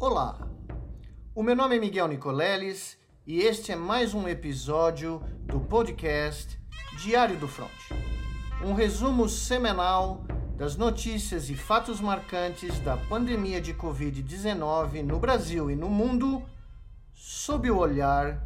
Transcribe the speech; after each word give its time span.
Olá, 0.00 0.48
o 1.34 1.42
meu 1.42 1.54
nome 1.54 1.76
é 1.76 1.78
Miguel 1.78 2.08
Nicoleles 2.08 2.96
e 3.26 3.40
este 3.40 3.72
é 3.72 3.76
mais 3.76 4.14
um 4.14 4.26
episódio 4.26 5.22
do 5.44 5.60
podcast 5.60 6.58
Diário 7.02 7.38
do 7.38 7.46
Front. 7.46 7.68
Um 8.64 8.72
resumo 8.72 9.28
semanal 9.28 10.24
das 10.56 10.74
notícias 10.74 11.50
e 11.50 11.54
fatos 11.54 12.00
marcantes 12.00 12.80
da 12.80 12.96
pandemia 12.96 13.60
de 13.60 13.74
Covid-19 13.74 15.02
no 15.02 15.18
Brasil 15.18 15.70
e 15.70 15.76
no 15.76 15.90
mundo 15.90 16.42
sob 17.12 17.70
o 17.70 17.76
olhar 17.76 18.42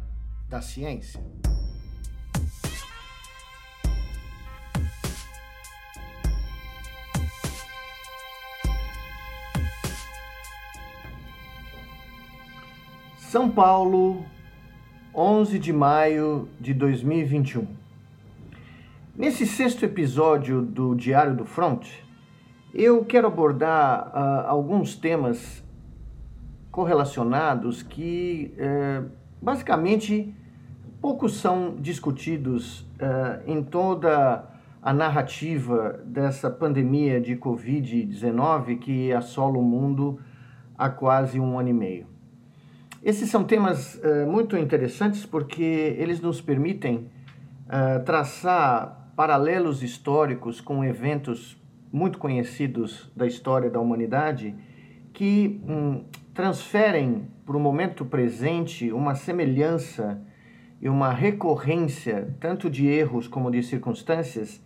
da 0.49 0.61
ciência. 0.61 1.23
São 13.35 13.51
Paulo, 13.51 14.25
11 15.13 15.59
de 15.59 15.73
maio 15.73 16.47
de 16.57 16.73
2021. 16.73 17.67
Nesse 19.13 19.45
sexto 19.45 19.83
episódio 19.83 20.61
do 20.61 20.95
Diário 20.95 21.35
do 21.35 21.43
Front, 21.43 21.85
eu 22.73 23.03
quero 23.03 23.27
abordar 23.27 24.07
uh, 24.07 24.47
alguns 24.47 24.95
temas 24.95 25.61
correlacionados 26.71 27.83
que, 27.83 28.53
uh, 28.55 29.11
basicamente, 29.41 30.33
poucos 31.01 31.35
são 31.35 31.75
discutidos 31.75 32.83
uh, 33.01 33.43
em 33.45 33.61
toda 33.61 34.49
a 34.81 34.93
narrativa 34.93 35.99
dessa 36.05 36.49
pandemia 36.49 37.19
de 37.19 37.35
Covid-19 37.35 38.79
que 38.79 39.11
assola 39.11 39.57
o 39.57 39.61
mundo 39.61 40.21
há 40.77 40.87
quase 40.87 41.37
um 41.37 41.59
ano 41.59 41.67
e 41.67 41.73
meio. 41.73 42.14
Esses 43.05 43.29
são 43.29 43.43
temas 43.43 44.01
uh, 44.03 44.25
muito 44.25 44.57
interessantes 44.57 45.27
porque 45.27 45.95
eles 45.99 46.19
nos 46.19 46.41
permitem 46.41 47.07
uh, 47.67 48.03
traçar 48.03 49.11
paralelos 49.15 49.83
históricos 49.83 50.59
com 50.59 50.83
eventos 50.83 51.55
muito 51.93 52.17
conhecidos 52.17 53.11
da 53.15 53.27
história 53.27 53.69
da 53.69 53.79
humanidade 53.79 54.55
que 55.13 55.61
um, 55.69 56.03
transferem 56.33 57.27
para 57.45 57.55
o 57.55 57.59
momento 57.59 58.03
presente 58.05 58.91
uma 58.91 59.13
semelhança 59.13 60.19
e 60.81 60.89
uma 60.89 61.13
recorrência 61.13 62.35
tanto 62.39 62.71
de 62.71 62.87
erros 62.87 63.27
como 63.27 63.51
de 63.51 63.61
circunstâncias 63.61 64.59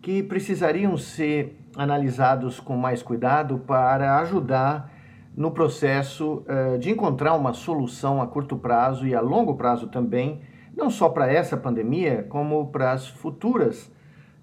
que 0.00 0.22
precisariam 0.22 0.96
ser 0.96 1.60
analisados 1.76 2.58
com 2.58 2.78
mais 2.78 3.02
cuidado 3.02 3.58
para 3.58 4.20
ajudar 4.20 4.90
no 5.36 5.50
processo 5.50 6.44
uh, 6.46 6.78
de 6.78 6.90
encontrar 6.90 7.34
uma 7.34 7.52
solução 7.52 8.22
a 8.22 8.26
curto 8.26 8.56
prazo 8.56 9.06
e 9.06 9.14
a 9.14 9.20
longo 9.20 9.54
prazo 9.56 9.88
também, 9.88 10.40
não 10.76 10.90
só 10.90 11.08
para 11.08 11.30
essa 11.30 11.56
pandemia, 11.56 12.24
como 12.28 12.68
para 12.68 12.92
as 12.92 13.08
futuras 13.08 13.90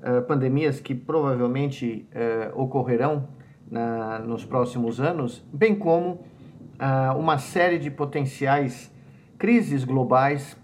uh, 0.02 0.22
pandemias 0.24 0.80
que 0.80 0.94
provavelmente 0.94 2.08
uh, 2.14 2.62
ocorrerão 2.62 3.30
na, 3.70 4.20
nos 4.20 4.44
próximos 4.44 5.00
anos, 5.00 5.46
bem 5.52 5.76
como 5.76 6.30
uma 7.16 7.38
série 7.38 7.78
de 7.78 7.92
potenciais 7.92 8.92
crises 9.38 9.84
globais 9.84 10.58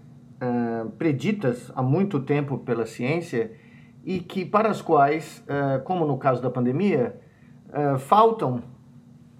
preditas 0.98 1.70
há 1.76 1.80
muito 1.80 2.18
tempo 2.18 2.58
pela 2.58 2.86
ciência 2.86 3.52
e 4.04 4.18
que 4.18 4.44
para 4.44 4.68
as 4.68 4.82
quais, 4.82 5.44
como 5.84 6.04
no 6.04 6.18
caso 6.18 6.42
da 6.42 6.50
pandemia, 6.50 7.20
faltam 8.00 8.64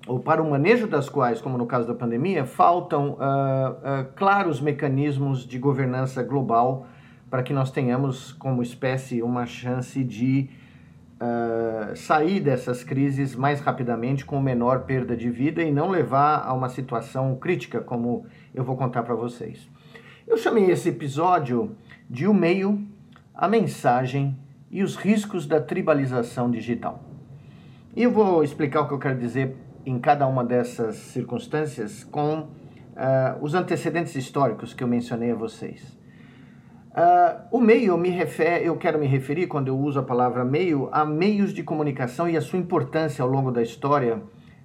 ou 0.09 0.19
para 0.19 0.43
o 0.43 0.51
manejo 0.51 0.87
das 0.87 1.09
quais, 1.09 1.41
como 1.41 1.59
no 1.59 1.67
caso 1.67 1.87
da 1.87 1.95
pandemia, 1.95 2.47
faltam 2.47 3.11
uh, 3.11 3.15
uh, 3.15 4.13
claros 4.17 4.59
mecanismos 4.59 5.47
de 5.47 5.59
governança 5.59 6.23
global 6.23 6.87
para 7.31 7.43
que 7.43 7.53
nós 7.53 7.71
tenhamos, 7.71 8.33
como 8.33 8.63
espécie, 8.63 9.23
uma 9.23 9.45
chance 9.45 10.03
de 10.03 10.49
uh, 11.21 11.95
sair 11.95 12.41
dessas 12.41 12.83
crises 12.83 13.37
mais 13.37 13.61
rapidamente, 13.61 14.25
com 14.25 14.41
menor 14.41 14.85
perda 14.85 15.15
de 15.15 15.29
vida 15.29 15.63
e 15.63 15.71
não 15.71 15.91
levar 15.91 16.43
a 16.43 16.55
uma 16.55 16.71
situação 16.71 17.37
crítica, 17.37 17.83
como 17.83 18.25
eu 18.55 18.65
vou 18.65 18.77
contar 18.77 19.03
para 19.03 19.15
vocês. 19.15 19.69
Eu 20.27 20.39
chamei 20.39 20.71
esse 20.71 20.89
episódio 20.89 21.77
de 22.09 22.27
O 22.27 22.33
Meio, 22.33 22.83
a 23.35 23.47
Mensagem 23.47 24.39
e 24.71 24.83
os 24.83 24.97
Riscos 24.97 25.47
da 25.47 25.61
Tribalização 25.61 26.51
Digital. 26.51 27.03
E 27.95 28.05
eu 28.05 28.11
vou 28.11 28.43
explicar 28.43 28.83
o 28.83 28.89
que 28.89 28.95
eu 28.95 28.99
quero 28.99 29.19
dizer 29.19 29.55
em 29.89 29.99
cada 29.99 30.27
uma 30.27 30.45
dessas 30.45 30.97
circunstâncias 30.97 32.05
com 32.05 32.41
uh, 32.41 32.47
os 33.41 33.55
antecedentes 33.55 34.15
históricos 34.15 34.75
que 34.75 34.85
eu 34.85 34.89
mencionei 34.89 35.33
a 35.33 35.35
vocês. 35.35 35.97
Uh, 36.91 37.57
o 37.57 37.61
meio 37.61 37.97
me 37.97 38.11
refer, 38.11 38.63
eu 38.63 38.77
quero 38.77 38.99
me 38.99 39.07
referir 39.07 39.47
quando 39.47 39.69
eu 39.69 39.79
uso 39.79 39.99
a 39.99 40.03
palavra 40.03 40.45
meio 40.45 40.91
a 40.93 41.07
meios 41.07 41.55
de 41.55 41.63
comunicação 41.63 42.29
e 42.29 42.37
a 42.37 42.41
sua 42.41 42.59
importância 42.59 43.23
ao 43.23 43.31
longo 43.31 43.51
da 43.51 43.63
história 43.63 44.21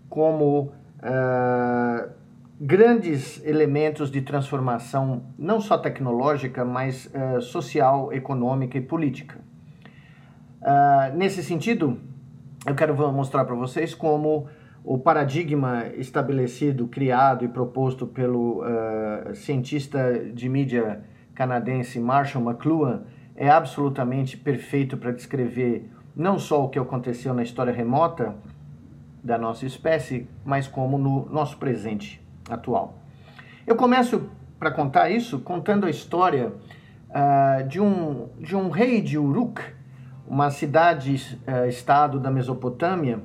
como 0.10 0.74
uh, 1.00 2.10
grandes 2.60 3.42
elementos 3.46 4.12
de 4.12 4.22
transformação 4.22 5.24
não 5.38 5.62
só 5.62 5.78
tecnológica, 5.78 6.66
mas 6.66 7.06
uh, 7.06 7.42
social, 7.42 8.12
econômica 8.12 8.78
e 8.78 8.82
política. 8.82 9.38
nesse 11.16 11.44
sentido, 11.44 11.98
eu 12.66 12.76
quero 12.76 12.96
mostrar 13.12 13.46
para 13.46 13.56
vocês 13.56 13.94
como 13.94 14.48
o 14.84 14.98
paradigma 14.98 15.88
estabelecido, 15.96 16.88
criado 16.88 17.46
e 17.46 17.48
proposto 17.48 18.06
pelo 18.06 18.62
uh, 18.62 19.34
cientista 19.34 20.20
de 20.34 20.50
mídia 20.50 21.04
canadense 21.34 22.00
Marshall 22.00 22.44
McLuhan 22.44 23.04
é 23.36 23.50
absolutamente 23.50 24.36
perfeito 24.36 24.98
para 24.98 25.12
descrever 25.12 25.90
não 26.16 26.38
só 26.38 26.66
o 26.66 26.70
que 26.70 26.78
aconteceu 26.78 27.34
na 27.34 27.44
história 27.44 27.74
remota 27.74 28.36
da 29.24 29.38
nossa 29.38 29.66
espécie, 29.66 30.28
mas 30.44 30.68
como 30.68 30.98
no 30.98 31.28
nosso 31.30 31.58
presente 31.58 32.22
atual. 32.50 32.96
Eu 33.66 33.76
começo 33.76 34.30
para 34.60 34.70
contar 34.70 35.10
isso 35.10 35.40
contando 35.40 35.86
a 35.86 35.90
história 35.90 36.52
uh, 37.10 37.68
de, 37.68 37.80
um, 37.80 38.28
de 38.38 38.56
um 38.56 38.70
rei 38.70 39.02
de 39.02 39.18
Uruk, 39.18 39.62
uma 40.28 40.52
cidade-estado 40.52 42.18
uh, 42.18 42.22
da 42.22 42.30
Mesopotâmia, 42.30 43.22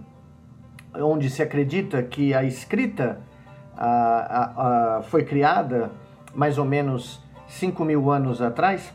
onde 0.94 1.30
se 1.30 1.42
acredita 1.42 2.02
que 2.02 2.34
a 2.34 2.42
escrita 2.44 3.20
foi 5.04 5.24
criada 5.24 5.90
mais 6.34 6.58
ou 6.58 6.64
menos 6.64 7.22
5 7.48 7.84
mil 7.84 8.10
anos 8.10 8.42
atrás, 8.42 8.92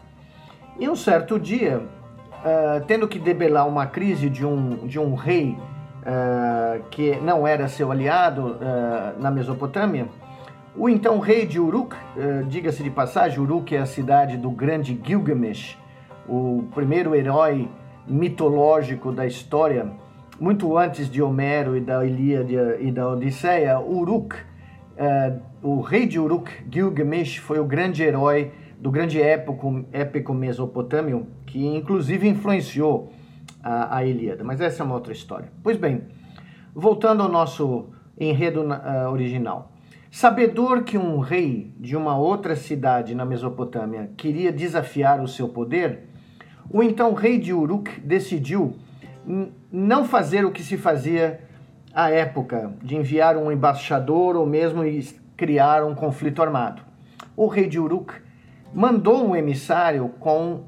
e 0.80 0.88
um 0.88 0.96
certo 0.96 1.40
dia, 1.40 1.80
uh, 1.80 2.86
tendo 2.88 3.08
que 3.08 3.20
debelar 3.20 3.68
uma 3.68 3.86
crise 3.86 4.30
de 4.30 4.46
um, 4.46 4.88
de 4.88 5.00
um 5.00 5.16
rei 5.16 5.58
uh, 5.58 6.84
que 6.90 7.16
não 7.18 7.46
era 7.46 7.68
seu 7.68 7.92
aliado 7.92 8.56
uh, 8.56 9.22
na 9.22 9.30
Mesopotâmia, 9.30 10.08
o 10.76 10.90
então 10.90 11.20
rei 11.20 11.46
de 11.46 11.60
Uruk, 11.60 11.96
diga-se 12.48 12.82
de 12.82 12.90
passagem, 12.90 13.38
Uruk 13.38 13.76
é 13.76 13.80
a 13.80 13.86
cidade 13.86 14.38
do 14.38 14.50
grande 14.50 15.00
Gilgamesh, 15.04 15.78
o 16.28 16.64
primeiro 16.74 17.14
herói 17.14 17.70
mitológico 18.08 19.12
da 19.12 19.28
história 19.28 19.92
muito 20.44 20.78
antes 20.78 21.10
de 21.10 21.22
Homero 21.22 21.78
e 21.78 21.80
da 21.80 22.06
Ilíada 22.06 22.78
e 22.78 22.92
da 22.92 23.08
Odisseia, 23.08 23.80
Uruk, 23.80 24.36
uh, 24.36 25.42
o 25.62 25.80
rei 25.80 26.06
de 26.06 26.20
Uruk, 26.20 26.52
Gilgamesh, 26.70 27.38
foi 27.38 27.62
o 27.62 27.64
grande 27.64 28.04
herói 28.04 28.52
do 28.78 28.92
grande 28.92 29.22
épico, 29.22 29.86
épico 29.94 30.34
mesopotâmio, 30.34 31.28
que 31.46 31.66
inclusive 31.66 32.28
influenciou 32.28 33.14
a, 33.64 33.96
a 33.96 34.06
Ilíada. 34.06 34.44
Mas 34.44 34.60
essa 34.60 34.84
é 34.84 34.86
uma 34.86 34.96
outra 34.96 35.14
história. 35.14 35.50
Pois 35.64 35.78
bem, 35.78 36.02
voltando 36.76 37.24
ao 37.24 37.30
nosso 37.30 37.92
enredo 38.20 38.64
uh, 38.64 39.10
original. 39.14 39.72
Sabedor 40.12 40.84
que 40.84 40.98
um 40.98 41.20
rei 41.20 41.74
de 41.80 41.96
uma 41.96 42.18
outra 42.18 42.58
cidade 42.58 43.16
na 43.16 43.24
Mesopotâmia 43.24 44.12
queria 44.18 44.52
desafiar 44.52 45.22
o 45.22 45.28
seu 45.28 45.48
poder, 45.48 46.10
o 46.70 46.84
então 46.84 47.14
rei 47.14 47.40
de 47.40 47.54
Uruk 47.54 48.02
decidiu 48.02 48.76
não 49.72 50.06
fazer 50.06 50.46
o 50.46 50.52
que 50.52 50.64
se 50.64 50.78
fazia 50.78 51.42
à 51.94 52.10
época, 52.10 52.74
de 52.82 52.96
enviar 52.96 53.38
um 53.38 53.52
embaixador 53.52 54.36
ou 54.36 54.46
mesmo 54.46 54.82
criar 55.38 55.84
um 55.84 55.94
conflito 55.94 56.42
armado. 56.42 56.82
O 57.36 57.48
rei 57.48 57.68
de 57.68 57.80
Uruk 57.80 58.14
mandou 58.74 59.28
um 59.28 59.36
emissário 59.36 60.10
com 60.20 60.64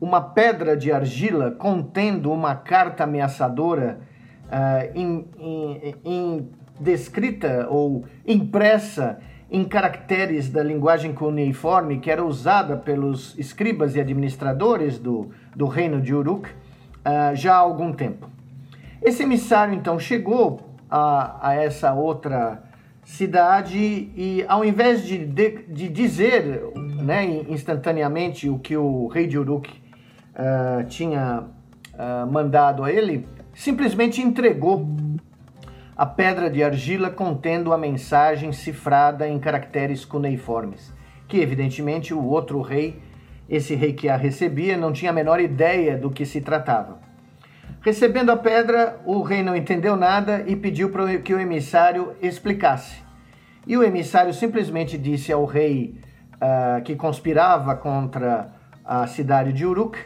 uma 0.00 0.20
pedra 0.20 0.76
de 0.76 0.92
argila 0.92 1.50
contendo 1.52 2.30
uma 2.30 2.54
carta 2.54 3.04
ameaçadora 3.04 4.00
uh, 4.46 4.90
em, 4.94 5.26
em, 5.38 5.94
em 6.04 6.48
descrita 6.78 7.66
ou 7.70 8.04
impressa 8.26 9.18
em 9.50 9.64
caracteres 9.64 10.50
da 10.50 10.62
linguagem 10.62 11.14
cuneiforme 11.14 12.00
que 12.00 12.10
era 12.10 12.24
usada 12.24 12.76
pelos 12.76 13.38
escribas 13.38 13.94
e 13.94 14.00
administradores 14.00 14.98
do, 14.98 15.30
do 15.54 15.66
reino 15.66 16.00
de 16.00 16.14
Uruk 16.14 16.50
uh, 17.04 17.34
já 17.34 17.54
há 17.54 17.58
algum 17.58 17.92
tempo. 17.92 18.28
Esse 19.02 19.22
emissário 19.22 19.74
então 19.74 19.98
chegou 19.98 20.60
a, 20.90 21.48
a 21.48 21.54
essa 21.54 21.92
outra 21.92 22.62
cidade 23.04 23.76
e 23.78 24.44
ao 24.48 24.64
invés 24.64 25.04
de, 25.04 25.18
de, 25.18 25.62
de 25.68 25.88
dizer 25.88 26.62
né, 26.74 27.42
instantaneamente 27.48 28.48
o 28.48 28.58
que 28.58 28.76
o 28.76 29.08
rei 29.08 29.26
de 29.26 29.38
Uruk 29.38 29.70
uh, 29.70 30.84
tinha 30.86 31.44
uh, 31.94 32.32
mandado 32.32 32.82
a 32.82 32.90
ele, 32.90 33.26
simplesmente 33.54 34.22
entregou 34.22 34.88
a 35.96 36.06
pedra 36.06 36.50
de 36.50 36.62
argila 36.62 37.10
contendo 37.10 37.72
a 37.72 37.78
mensagem 37.78 38.52
cifrada 38.52 39.28
em 39.28 39.38
caracteres 39.38 40.04
cuneiformes, 40.04 40.92
que 41.28 41.38
evidentemente 41.38 42.12
o 42.12 42.24
outro 42.24 42.60
rei, 42.60 43.00
esse 43.48 43.74
rei 43.74 43.92
que 43.92 44.08
a 44.08 44.16
recebia, 44.16 44.76
não 44.76 44.92
tinha 44.92 45.10
a 45.10 45.14
menor 45.14 45.40
ideia 45.40 45.96
do 45.96 46.10
que 46.10 46.24
se 46.24 46.40
tratava. 46.40 46.98
Recebendo 47.80 48.30
a 48.30 48.36
pedra, 48.36 49.00
o 49.04 49.20
rei 49.22 49.42
não 49.42 49.54
entendeu 49.54 49.96
nada 49.96 50.42
e 50.46 50.56
pediu 50.56 50.90
para 50.90 51.18
que 51.18 51.34
o 51.34 51.40
emissário 51.40 52.14
explicasse. 52.22 53.02
E 53.66 53.76
o 53.76 53.82
emissário 53.82 54.32
simplesmente 54.32 54.96
disse 54.96 55.32
ao 55.32 55.44
rei 55.44 56.00
uh, 56.34 56.82
que 56.82 56.96
conspirava 56.96 57.74
contra 57.76 58.52
a 58.84 59.06
cidade 59.06 59.52
de 59.52 59.64
Uruk 59.64 59.98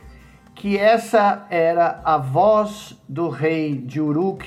que 0.55 0.77
essa 0.77 1.47
era 1.51 2.01
a 2.05 2.19
voz 2.19 3.01
do 3.09 3.29
rei 3.29 3.77
de 3.77 4.01
Uruk 4.01 4.45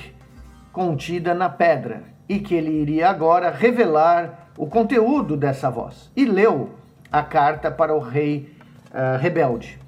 contida 0.70 1.32
na 1.32 1.48
pedra 1.48 2.04
e 2.28 2.38
que 2.38 2.54
ele 2.54 2.70
iria 2.70 3.08
agora 3.08 3.50
revelar 3.50 4.50
o 4.58 4.66
conteúdo 4.66 5.38
dessa 5.38 5.70
voz. 5.70 6.10
E 6.14 6.26
leu 6.26 6.70
a 7.10 7.22
carta 7.22 7.70
para 7.70 7.94
o 7.94 7.98
rei 7.98 8.51
uh, 8.92 9.18
rebelde. 9.18 9.78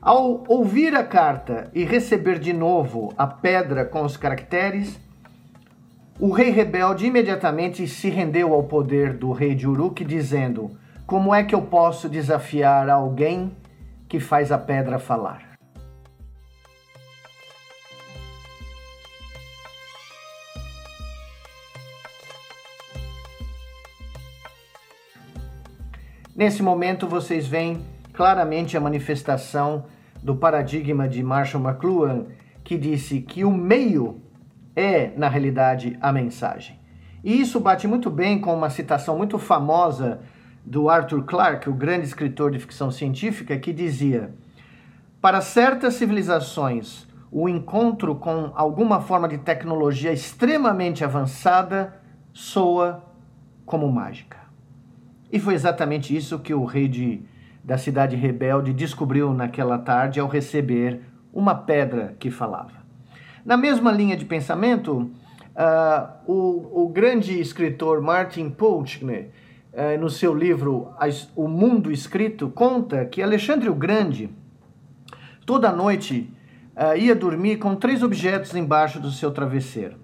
Ao 0.00 0.44
ouvir 0.46 0.94
a 0.94 1.02
carta 1.02 1.68
e 1.74 1.82
receber 1.82 2.38
de 2.38 2.52
novo 2.52 3.12
a 3.18 3.26
pedra 3.26 3.84
com 3.84 4.04
os 4.04 4.16
caracteres, 4.16 5.00
o 6.20 6.30
rei 6.30 6.50
rebelde 6.50 7.06
imediatamente 7.06 7.86
se 7.88 8.08
rendeu 8.08 8.54
ao 8.54 8.62
poder 8.62 9.14
do 9.14 9.32
rei 9.32 9.54
de 9.54 9.66
Uruk, 9.66 10.04
dizendo: 10.04 10.70
Como 11.06 11.34
é 11.34 11.42
que 11.42 11.54
eu 11.54 11.62
posso 11.62 12.08
desafiar 12.08 12.88
alguém 12.88 13.52
que 14.08 14.20
faz 14.20 14.52
a 14.52 14.58
pedra 14.58 14.98
falar? 14.98 15.56
Nesse 26.36 26.62
momento, 26.62 27.08
vocês 27.08 27.46
veem 27.48 27.82
claramente 28.16 28.76
a 28.76 28.80
manifestação 28.80 29.84
do 30.22 30.34
paradigma 30.34 31.06
de 31.06 31.22
Marshall 31.22 31.62
McLuhan, 31.62 32.26
que 32.64 32.78
disse 32.78 33.20
que 33.20 33.44
o 33.44 33.52
meio 33.52 34.22
é, 34.74 35.12
na 35.16 35.28
realidade, 35.28 35.96
a 36.00 36.10
mensagem. 36.10 36.80
E 37.22 37.40
isso 37.40 37.60
bate 37.60 37.86
muito 37.86 38.10
bem 38.10 38.40
com 38.40 38.54
uma 38.54 38.70
citação 38.70 39.16
muito 39.16 39.38
famosa 39.38 40.20
do 40.64 40.88
Arthur 40.88 41.24
Clarke, 41.24 41.68
o 41.68 41.74
grande 41.74 42.06
escritor 42.06 42.50
de 42.50 42.58
ficção 42.58 42.90
científica, 42.90 43.56
que 43.58 43.72
dizia: 43.72 44.34
Para 45.20 45.40
certas 45.40 45.94
civilizações, 45.94 47.06
o 47.30 47.48
encontro 47.48 48.14
com 48.14 48.50
alguma 48.54 49.00
forma 49.00 49.28
de 49.28 49.38
tecnologia 49.38 50.12
extremamente 50.12 51.04
avançada 51.04 52.00
soa 52.32 53.04
como 53.64 53.90
mágica. 53.90 54.38
E 55.30 55.38
foi 55.38 55.54
exatamente 55.54 56.16
isso 56.16 56.38
que 56.38 56.54
o 56.54 56.64
rei 56.64 56.88
de, 56.88 57.22
da 57.66 57.76
cidade 57.76 58.14
rebelde 58.14 58.72
descobriu 58.72 59.34
naquela 59.34 59.76
tarde 59.76 60.20
ao 60.20 60.28
receber 60.28 61.00
uma 61.32 61.52
pedra 61.52 62.14
que 62.20 62.30
falava. 62.30 62.86
Na 63.44 63.56
mesma 63.56 63.90
linha 63.90 64.16
de 64.16 64.24
pensamento, 64.24 65.10
uh, 65.56 66.08
o, 66.32 66.84
o, 66.84 66.88
grande 66.88 67.40
escritor 67.40 68.00
Martin 68.00 68.50
Pulchner, 68.50 69.30
uh, 69.72 70.00
no 70.00 70.08
seu 70.08 70.32
livro 70.32 70.92
O 71.34 71.48
Mundo 71.48 71.90
Escrito, 71.90 72.48
conta 72.50 73.04
que 73.04 73.20
Alexandre 73.20 73.68
o 73.68 73.74
Grande, 73.74 74.30
toda 75.44 75.72
noite, 75.72 76.32
uh, 76.76 76.96
ia 76.96 77.16
dormir 77.16 77.56
com 77.56 77.74
três 77.74 78.00
objetos 78.00 78.54
embaixo 78.54 79.00
do 79.00 79.10
seu 79.10 79.32
travesseiro: 79.32 79.96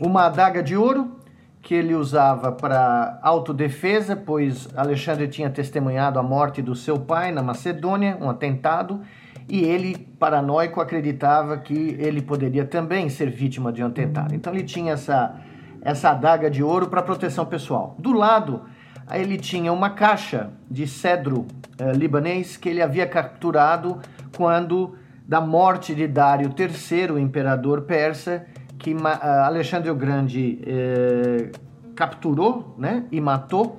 uma 0.00 0.26
adaga 0.26 0.62
de 0.62 0.76
ouro, 0.76 1.19
que 1.62 1.74
ele 1.74 1.94
usava 1.94 2.52
para 2.52 3.18
autodefesa, 3.22 4.16
pois 4.16 4.68
Alexandre 4.74 5.28
tinha 5.28 5.50
testemunhado 5.50 6.18
a 6.18 6.22
morte 6.22 6.62
do 6.62 6.74
seu 6.74 6.98
pai 6.98 7.30
na 7.32 7.42
Macedônia, 7.42 8.16
um 8.20 8.30
atentado, 8.30 9.00
e 9.48 9.62
ele, 9.62 9.96
paranoico, 10.18 10.80
acreditava 10.80 11.58
que 11.58 11.96
ele 11.98 12.22
poderia 12.22 12.64
também 12.64 13.08
ser 13.08 13.30
vítima 13.30 13.72
de 13.72 13.82
um 13.82 13.88
atentado. 13.88 14.34
Então 14.34 14.54
ele 14.54 14.62
tinha 14.62 14.92
essa, 14.92 15.36
essa 15.82 16.10
adaga 16.10 16.50
de 16.50 16.62
ouro 16.62 16.88
para 16.88 17.02
proteção 17.02 17.44
pessoal. 17.44 17.96
Do 17.98 18.12
lado, 18.12 18.62
ele 19.12 19.36
tinha 19.36 19.72
uma 19.72 19.90
caixa 19.90 20.50
de 20.70 20.86
cedro 20.86 21.46
eh, 21.78 21.92
libanês 21.92 22.56
que 22.56 22.68
ele 22.68 22.80
havia 22.80 23.06
capturado 23.06 23.98
quando 24.36 24.94
da 25.26 25.40
morte 25.40 25.94
de 25.94 26.06
Dário 26.06 26.52
III, 26.56 27.12
o 27.12 27.18
imperador 27.18 27.82
persa, 27.82 28.46
que 28.80 28.96
Alexandre 29.44 29.90
o 29.90 29.94
Grande 29.94 30.58
eh, 30.66 31.52
capturou 31.94 32.74
né, 32.78 33.04
e 33.12 33.20
matou 33.20 33.76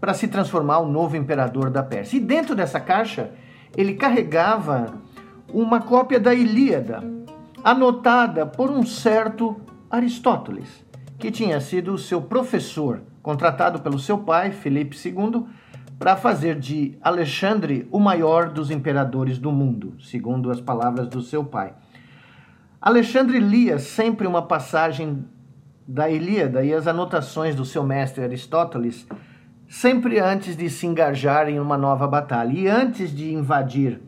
para 0.00 0.14
se 0.14 0.28
transformar 0.28 0.78
o 0.78 0.86
novo 0.86 1.16
imperador 1.16 1.70
da 1.70 1.82
Pérsia. 1.82 2.16
E 2.16 2.20
dentro 2.20 2.54
dessa 2.54 2.78
caixa, 2.78 3.32
ele 3.76 3.94
carregava 3.94 4.94
uma 5.52 5.80
cópia 5.80 6.20
da 6.20 6.32
Ilíada, 6.32 7.02
anotada 7.64 8.46
por 8.46 8.70
um 8.70 8.86
certo 8.86 9.60
Aristóteles, 9.90 10.84
que 11.18 11.32
tinha 11.32 11.60
sido 11.60 11.98
seu 11.98 12.22
professor, 12.22 13.02
contratado 13.20 13.80
pelo 13.80 13.98
seu 13.98 14.18
pai, 14.18 14.52
Filipe 14.52 14.96
II, 14.96 15.46
para 15.98 16.14
fazer 16.14 16.60
de 16.60 16.96
Alexandre 17.02 17.88
o 17.90 17.98
maior 17.98 18.50
dos 18.50 18.70
imperadores 18.70 19.36
do 19.36 19.50
mundo, 19.50 19.94
segundo 20.00 20.48
as 20.48 20.60
palavras 20.60 21.08
do 21.08 21.20
seu 21.22 21.42
pai. 21.42 21.74
Alexandre 22.80 23.40
lia 23.40 23.76
sempre 23.80 24.24
uma 24.24 24.42
passagem 24.42 25.24
da 25.86 26.08
Ilíada 26.08 26.64
e 26.64 26.72
as 26.72 26.86
anotações 26.86 27.56
do 27.56 27.64
seu 27.64 27.82
mestre 27.82 28.22
Aristóteles, 28.22 29.04
sempre 29.68 30.20
antes 30.20 30.56
de 30.56 30.70
se 30.70 30.86
engajar 30.86 31.48
em 31.48 31.58
uma 31.58 31.76
nova 31.76 32.06
batalha 32.06 32.52
e 32.52 32.68
antes 32.68 33.10
de 33.10 33.34
invadir 33.34 34.00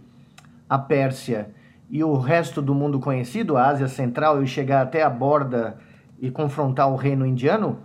a 0.68 0.78
Pérsia 0.78 1.50
e 1.90 2.04
o 2.04 2.16
resto 2.16 2.62
do 2.62 2.72
mundo 2.72 3.00
conhecido, 3.00 3.56
a 3.56 3.66
Ásia 3.66 3.88
Central, 3.88 4.40
e 4.40 4.46
chegar 4.46 4.82
até 4.82 5.02
a 5.02 5.10
borda 5.10 5.76
e 6.20 6.30
confrontar 6.30 6.88
o 6.88 6.94
reino 6.94 7.26
indiano, 7.26 7.80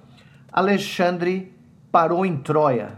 Alexandre 0.52 1.52
parou 1.92 2.24
em 2.24 2.38
Troia 2.38 2.92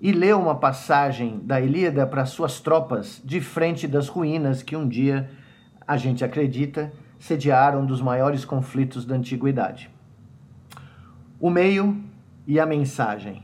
e 0.00 0.10
leu 0.10 0.40
uma 0.40 0.56
passagem 0.56 1.38
da 1.44 1.60
Ilíada 1.60 2.04
para 2.04 2.26
suas 2.26 2.58
tropas 2.58 3.22
de 3.24 3.40
frente 3.40 3.86
das 3.86 4.08
ruínas 4.08 4.60
que 4.60 4.74
um 4.74 4.88
dia 4.88 5.30
a 5.86 5.96
gente 5.96 6.24
acredita, 6.24 6.92
sediaram 7.18 7.82
um 7.82 7.86
dos 7.86 8.00
maiores 8.00 8.44
conflitos 8.44 9.04
da 9.04 9.14
antiguidade. 9.14 9.90
O 11.38 11.50
meio 11.50 12.02
e 12.46 12.58
a 12.58 12.66
mensagem, 12.66 13.42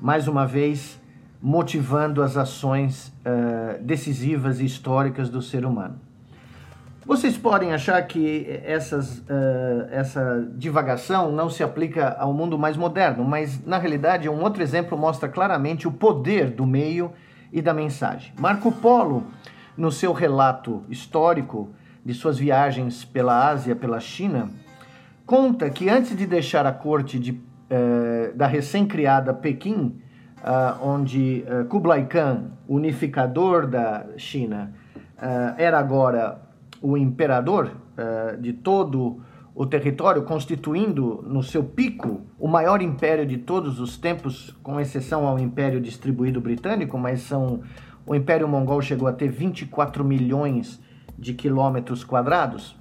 mais 0.00 0.28
uma 0.28 0.46
vez, 0.46 1.00
motivando 1.40 2.22
as 2.22 2.36
ações 2.36 3.08
uh, 3.08 3.82
decisivas 3.82 4.60
e 4.60 4.64
históricas 4.64 5.30
do 5.30 5.40
ser 5.40 5.64
humano. 5.64 6.00
Vocês 7.06 7.38
podem 7.38 7.72
achar 7.72 8.02
que 8.06 8.60
essas, 8.64 9.20
uh, 9.20 9.88
essa 9.90 10.46
divagação 10.56 11.32
não 11.32 11.48
se 11.48 11.62
aplica 11.62 12.14
ao 12.18 12.34
mundo 12.34 12.58
mais 12.58 12.76
moderno, 12.76 13.24
mas 13.24 13.64
na 13.64 13.78
realidade 13.78 14.28
um 14.28 14.42
outro 14.42 14.62
exemplo 14.62 14.98
mostra 14.98 15.26
claramente 15.26 15.88
o 15.88 15.92
poder 15.92 16.50
do 16.50 16.66
meio 16.66 17.12
e 17.50 17.62
da 17.62 17.72
mensagem. 17.72 18.32
Marco 18.38 18.70
Polo, 18.70 19.26
no 19.78 19.90
seu 19.92 20.12
relato 20.12 20.82
histórico, 20.90 21.70
de 22.04 22.12
suas 22.12 22.36
viagens 22.38 23.04
pela 23.04 23.48
Ásia, 23.48 23.76
pela 23.76 24.00
China, 24.00 24.50
conta 25.24 25.70
que 25.70 25.88
antes 25.88 26.16
de 26.16 26.26
deixar 26.26 26.66
a 26.66 26.72
corte 26.72 27.18
de, 27.18 27.40
eh, 27.70 28.32
da 28.34 28.46
recém-criada 28.46 29.32
Pequim, 29.32 30.00
uh, 30.38 30.86
onde 30.86 31.44
uh, 31.46 31.64
Kublai 31.66 32.06
Khan, 32.06 32.52
unificador 32.68 33.66
da 33.66 34.06
China, 34.16 34.72
uh, 35.16 35.54
era 35.58 35.78
agora 35.78 36.40
o 36.80 36.96
imperador 36.96 37.72
de 38.38 38.52
todo 38.52 39.20
o 39.52 39.66
território, 39.66 40.22
constituindo 40.22 41.24
no 41.26 41.42
seu 41.42 41.64
pico 41.64 42.20
o 42.38 42.46
maior 42.46 42.80
império 42.80 43.26
de 43.26 43.36
todos 43.36 43.80
os 43.80 43.98
tempos, 43.98 44.56
com 44.62 44.78
exceção 44.78 45.26
ao 45.26 45.36
império 45.36 45.80
distribuído 45.80 46.40
britânico, 46.40 46.96
mas 46.96 47.22
são 47.22 47.62
o 48.08 48.14
Império 48.14 48.48
Mongol 48.48 48.80
chegou 48.80 49.06
a 49.06 49.12
ter 49.12 49.28
24 49.28 50.02
milhões 50.02 50.80
de 51.18 51.34
quilômetros 51.34 52.02
quadrados, 52.02 52.74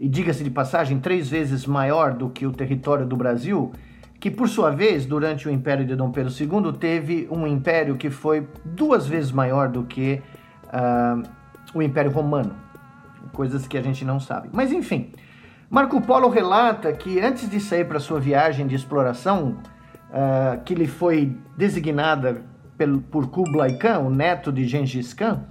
e 0.00 0.08
diga-se 0.08 0.42
de 0.42 0.50
passagem, 0.50 0.98
três 0.98 1.28
vezes 1.28 1.64
maior 1.64 2.12
do 2.12 2.28
que 2.28 2.44
o 2.44 2.50
território 2.50 3.06
do 3.06 3.16
Brasil, 3.16 3.72
que 4.18 4.32
por 4.32 4.48
sua 4.48 4.70
vez, 4.70 5.06
durante 5.06 5.46
o 5.46 5.50
Império 5.50 5.86
de 5.86 5.94
Dom 5.94 6.10
Pedro 6.10 6.32
II, 6.32 6.72
teve 6.72 7.28
um 7.30 7.46
império 7.46 7.96
que 7.96 8.10
foi 8.10 8.48
duas 8.64 9.06
vezes 9.06 9.30
maior 9.30 9.68
do 9.68 9.84
que 9.84 10.20
uh, 10.66 11.22
o 11.72 11.80
Império 11.80 12.10
Romano. 12.10 12.56
Coisas 13.32 13.68
que 13.68 13.78
a 13.78 13.82
gente 13.82 14.04
não 14.04 14.18
sabe. 14.18 14.48
Mas 14.52 14.72
enfim, 14.72 15.12
Marco 15.70 16.00
Polo 16.00 16.28
relata 16.28 16.92
que 16.92 17.20
antes 17.20 17.48
de 17.48 17.60
sair 17.60 17.86
para 17.86 18.00
sua 18.00 18.18
viagem 18.18 18.66
de 18.66 18.74
exploração 18.74 19.58
uh, 20.10 20.60
que 20.64 20.74
lhe 20.74 20.88
foi 20.88 21.36
designada 21.56 22.42
por 23.10 23.28
Kublai 23.28 23.76
Khan, 23.76 24.00
o 24.00 24.10
neto 24.10 24.52
de 24.52 24.66
Gengis 24.66 25.14
Khan, 25.14 25.44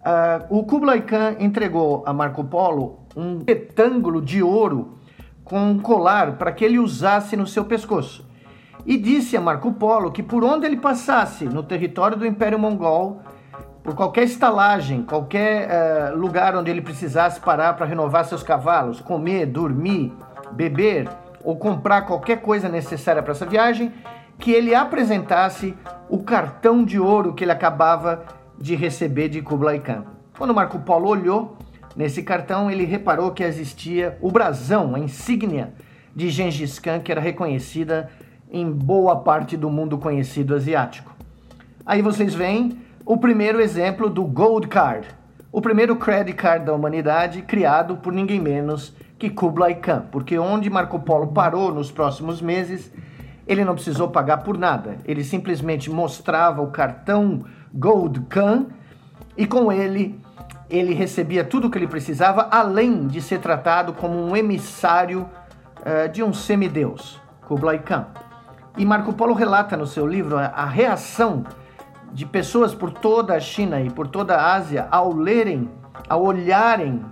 uh, 0.00 0.58
o 0.58 0.64
Kublai 0.64 1.02
Khan 1.02 1.36
entregou 1.38 2.02
a 2.06 2.12
Marco 2.12 2.44
Polo 2.44 3.00
um 3.16 3.42
retângulo 3.46 4.20
de 4.20 4.42
ouro 4.42 4.98
com 5.44 5.58
um 5.58 5.78
colar 5.78 6.36
para 6.36 6.52
que 6.52 6.64
ele 6.64 6.78
usasse 6.78 7.36
no 7.36 7.46
seu 7.46 7.64
pescoço. 7.64 8.28
E 8.86 8.96
disse 8.96 9.36
a 9.36 9.40
Marco 9.40 9.72
Polo 9.72 10.10
que 10.10 10.22
por 10.22 10.44
onde 10.44 10.66
ele 10.66 10.76
passasse 10.76 11.44
no 11.44 11.62
território 11.62 12.16
do 12.16 12.26
Império 12.26 12.58
Mongol, 12.58 13.20
por 13.82 13.94
qualquer 13.94 14.24
estalagem, 14.24 15.02
qualquer 15.02 15.68
uh, 16.12 16.16
lugar 16.16 16.54
onde 16.56 16.70
ele 16.70 16.82
precisasse 16.82 17.40
parar 17.40 17.74
para 17.74 17.86
renovar 17.86 18.24
seus 18.24 18.42
cavalos, 18.42 19.00
comer, 19.00 19.46
dormir, 19.46 20.12
beber 20.52 21.08
ou 21.42 21.56
comprar 21.56 22.02
qualquer 22.02 22.42
coisa 22.42 22.68
necessária 22.68 23.22
para 23.22 23.32
essa 23.32 23.46
viagem, 23.46 23.92
que 24.40 24.50
ele 24.50 24.74
apresentasse 24.74 25.76
o 26.08 26.18
cartão 26.18 26.82
de 26.82 26.98
ouro 26.98 27.34
que 27.34 27.44
ele 27.44 27.52
acabava 27.52 28.24
de 28.58 28.74
receber 28.74 29.28
de 29.28 29.42
Kublai 29.42 29.78
Khan. 29.78 30.04
Quando 30.36 30.54
Marco 30.54 30.78
Polo 30.80 31.08
olhou 31.08 31.58
nesse 31.94 32.22
cartão, 32.22 32.70
ele 32.70 32.84
reparou 32.84 33.30
que 33.32 33.44
existia 33.44 34.16
o 34.20 34.30
brasão, 34.30 34.94
a 34.94 34.98
insígnia 34.98 35.74
de 36.16 36.30
Gengis 36.30 36.78
Khan, 36.78 37.00
que 37.00 37.12
era 37.12 37.20
reconhecida 37.20 38.10
em 38.50 38.70
boa 38.70 39.16
parte 39.16 39.56
do 39.56 39.70
mundo 39.70 39.98
conhecido 39.98 40.54
asiático. 40.54 41.14
Aí 41.84 42.02
vocês 42.02 42.34
veem 42.34 42.78
o 43.04 43.16
primeiro 43.16 43.60
exemplo 43.60 44.08
do 44.08 44.24
Gold 44.24 44.68
Card, 44.68 45.06
o 45.52 45.60
primeiro 45.60 45.96
credit 45.96 46.36
card 46.36 46.64
da 46.64 46.72
humanidade 46.72 47.42
criado 47.42 47.96
por 47.96 48.12
ninguém 48.12 48.40
menos 48.40 48.94
que 49.18 49.28
Kublai 49.28 49.74
Khan, 49.74 50.06
porque 50.10 50.38
onde 50.38 50.70
Marco 50.70 50.98
Polo 51.00 51.28
parou 51.28 51.74
nos 51.74 51.90
próximos 51.90 52.40
meses, 52.40 52.90
ele 53.50 53.64
não 53.64 53.74
precisou 53.74 54.08
pagar 54.08 54.44
por 54.44 54.56
nada. 54.56 54.98
Ele 55.04 55.24
simplesmente 55.24 55.90
mostrava 55.90 56.62
o 56.62 56.68
cartão 56.68 57.44
Gold 57.74 58.20
Khan 58.28 58.66
e 59.36 59.44
com 59.44 59.72
ele 59.72 60.20
ele 60.68 60.94
recebia 60.94 61.42
tudo 61.42 61.66
o 61.66 61.70
que 61.70 61.76
ele 61.76 61.88
precisava, 61.88 62.46
além 62.48 63.08
de 63.08 63.20
ser 63.20 63.40
tratado 63.40 63.92
como 63.92 64.16
um 64.16 64.36
emissário 64.36 65.28
uh, 65.80 66.08
de 66.12 66.22
um 66.22 66.32
semideus, 66.32 67.20
Kublai 67.48 67.80
Khan. 67.80 68.06
E 68.78 68.86
Marco 68.86 69.12
Polo 69.12 69.34
relata 69.34 69.76
no 69.76 69.84
seu 69.84 70.06
livro 70.06 70.38
a, 70.38 70.44
a 70.44 70.66
reação 70.66 71.42
de 72.12 72.24
pessoas 72.24 72.72
por 72.72 72.92
toda 72.92 73.34
a 73.34 73.40
China 73.40 73.80
e 73.80 73.90
por 73.90 74.06
toda 74.06 74.36
a 74.36 74.54
Ásia 74.54 74.86
ao 74.92 75.12
lerem, 75.12 75.68
ao 76.08 76.22
olharem 76.22 77.04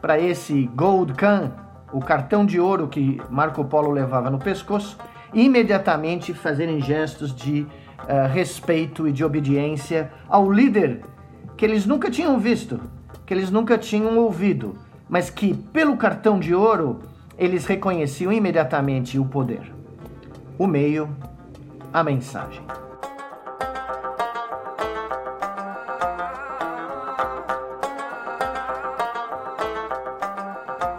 para 0.00 0.18
esse 0.18 0.68
Gold 0.74 1.14
Khan, 1.14 1.52
o 1.92 2.00
cartão 2.00 2.44
de 2.44 2.58
ouro 2.58 2.88
que 2.88 3.22
Marco 3.30 3.64
Polo 3.64 3.92
levava 3.92 4.28
no 4.28 4.40
pescoço, 4.40 4.98
imediatamente 5.34 6.32
fazerem 6.32 6.80
gestos 6.80 7.34
de 7.34 7.62
uh, 7.62 8.32
respeito 8.32 9.08
e 9.08 9.12
de 9.12 9.24
obediência 9.24 10.10
ao 10.28 10.50
líder 10.50 11.00
que 11.56 11.64
eles 11.64 11.86
nunca 11.86 12.10
tinham 12.10 12.38
visto, 12.38 12.80
que 13.26 13.34
eles 13.34 13.50
nunca 13.50 13.76
tinham 13.78 14.18
ouvido, 14.18 14.76
mas 15.08 15.30
que 15.30 15.54
pelo 15.54 15.96
cartão 15.96 16.38
de 16.38 16.54
ouro 16.54 17.00
eles 17.36 17.66
reconheciam 17.66 18.32
imediatamente 18.32 19.18
o 19.18 19.24
poder. 19.24 19.72
O 20.58 20.66
meio, 20.66 21.08
a 21.92 22.02
mensagem. 22.02 22.62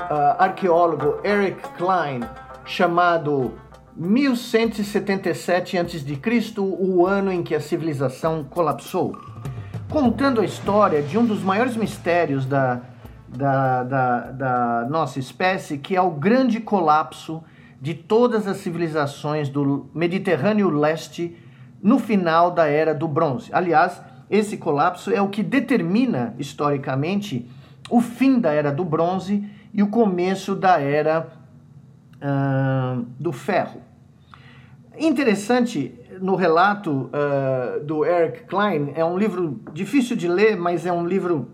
uh, 0.09 0.35
arqueólogo 0.39 1.19
Eric 1.23 1.61
Klein, 1.77 2.21
chamado 2.65 3.53
1177 3.97 5.77
a.C., 5.77 6.59
o 6.59 7.05
ano 7.05 7.31
em 7.31 7.41
que 7.41 7.55
a 7.55 7.61
civilização 7.61 8.43
colapsou, 8.43 9.17
contando 9.89 10.41
a 10.41 10.45
história 10.45 11.01
de 11.01 11.17
um 11.17 11.25
dos 11.25 11.41
maiores 11.41 11.77
mistérios 11.77 12.45
da, 12.45 12.81
da, 13.27 13.83
da, 13.83 14.19
da 14.31 14.87
nossa 14.89 15.17
espécie, 15.19 15.77
que 15.77 15.95
é 15.95 16.01
o 16.01 16.11
grande 16.11 16.59
colapso 16.59 17.41
de 17.79 17.93
todas 17.93 18.47
as 18.47 18.57
civilizações 18.57 19.47
do 19.47 19.89
Mediterrâneo 19.93 20.69
Leste 20.69 21.37
no 21.81 21.97
final 21.97 22.51
da 22.51 22.67
Era 22.67 22.93
do 22.93 23.07
Bronze. 23.07 23.49
Aliás, 23.53 24.01
esse 24.29 24.57
colapso 24.57 25.11
é 25.11 25.21
o 25.21 25.29
que 25.29 25.43
determina 25.43 26.33
historicamente 26.37 27.49
o 27.89 28.01
fim 28.01 28.39
da 28.39 28.51
Era 28.51 28.71
do 28.71 28.83
Bronze 28.83 29.47
e 29.73 29.83
o 29.83 29.87
começo 29.87 30.55
da 30.55 30.79
era 30.79 31.44
do 33.19 33.31
ferro. 33.31 33.81
Interessante 34.97 35.93
no 36.21 36.35
relato 36.35 37.09
uh, 37.11 37.83
do 37.83 38.05
Eric 38.05 38.45
Klein, 38.45 38.93
é 38.95 39.03
um 39.03 39.17
livro 39.17 39.59
difícil 39.73 40.15
de 40.15 40.27
ler, 40.27 40.55
mas 40.55 40.85
é 40.85 40.91
um 40.91 41.05
livro 41.05 41.49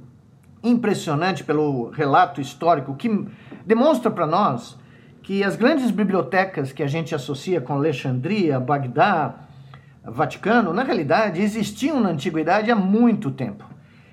impressionante 0.63 1.44
pelo 1.44 1.90
relato 1.90 2.40
histórico 2.40 2.96
que 2.96 3.28
demonstra 3.66 4.12
para 4.12 4.28
nós 4.28 4.78
que 5.24 5.44
as 5.44 5.56
grandes 5.56 5.92
bibliotecas 5.92 6.72
que 6.72 6.84
a 6.84 6.88
gente 6.88 7.13
associa 7.16 7.62
com 7.62 7.74
Alexandria, 7.74 8.60
Bagdá, 8.60 9.36
Vaticano, 10.04 10.74
na 10.74 10.84
realidade 10.84 11.42
existiam 11.42 12.00
na 12.00 12.10
antiguidade 12.10 12.72
há 12.72 12.75
muito 12.75 13.32
tempo. 13.32 13.66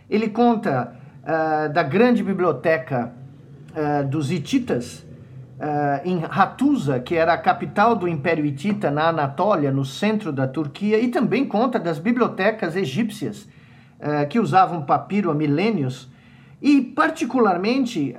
Ele 0.08 0.28
conta 0.28 0.94
uh, 1.22 1.72
da 1.72 1.82
grande 1.82 2.22
biblioteca 2.22 3.12
uh, 3.72 4.06
dos 4.06 4.30
Hititas, 4.30 5.04
uh, 5.58 6.00
em 6.04 6.22
Hattusa, 6.24 7.00
que 7.00 7.14
era 7.14 7.32
a 7.32 7.38
capital 7.38 7.96
do 7.96 8.08
Império 8.08 8.44
Hitita 8.44 8.90
na 8.90 9.08
Anatólia, 9.08 9.70
no 9.70 9.84
centro 9.84 10.32
da 10.32 10.46
Turquia, 10.46 10.98
e 10.98 11.08
também 11.08 11.44
conta 11.44 11.78
das 11.78 11.98
bibliotecas 11.98 12.76
egípcias, 12.76 13.42
uh, 14.00 14.26
que 14.28 14.38
usavam 14.38 14.82
papiro 14.82 15.30
há 15.30 15.34
milênios, 15.34 16.08
e 16.60 16.80
particularmente 16.80 18.16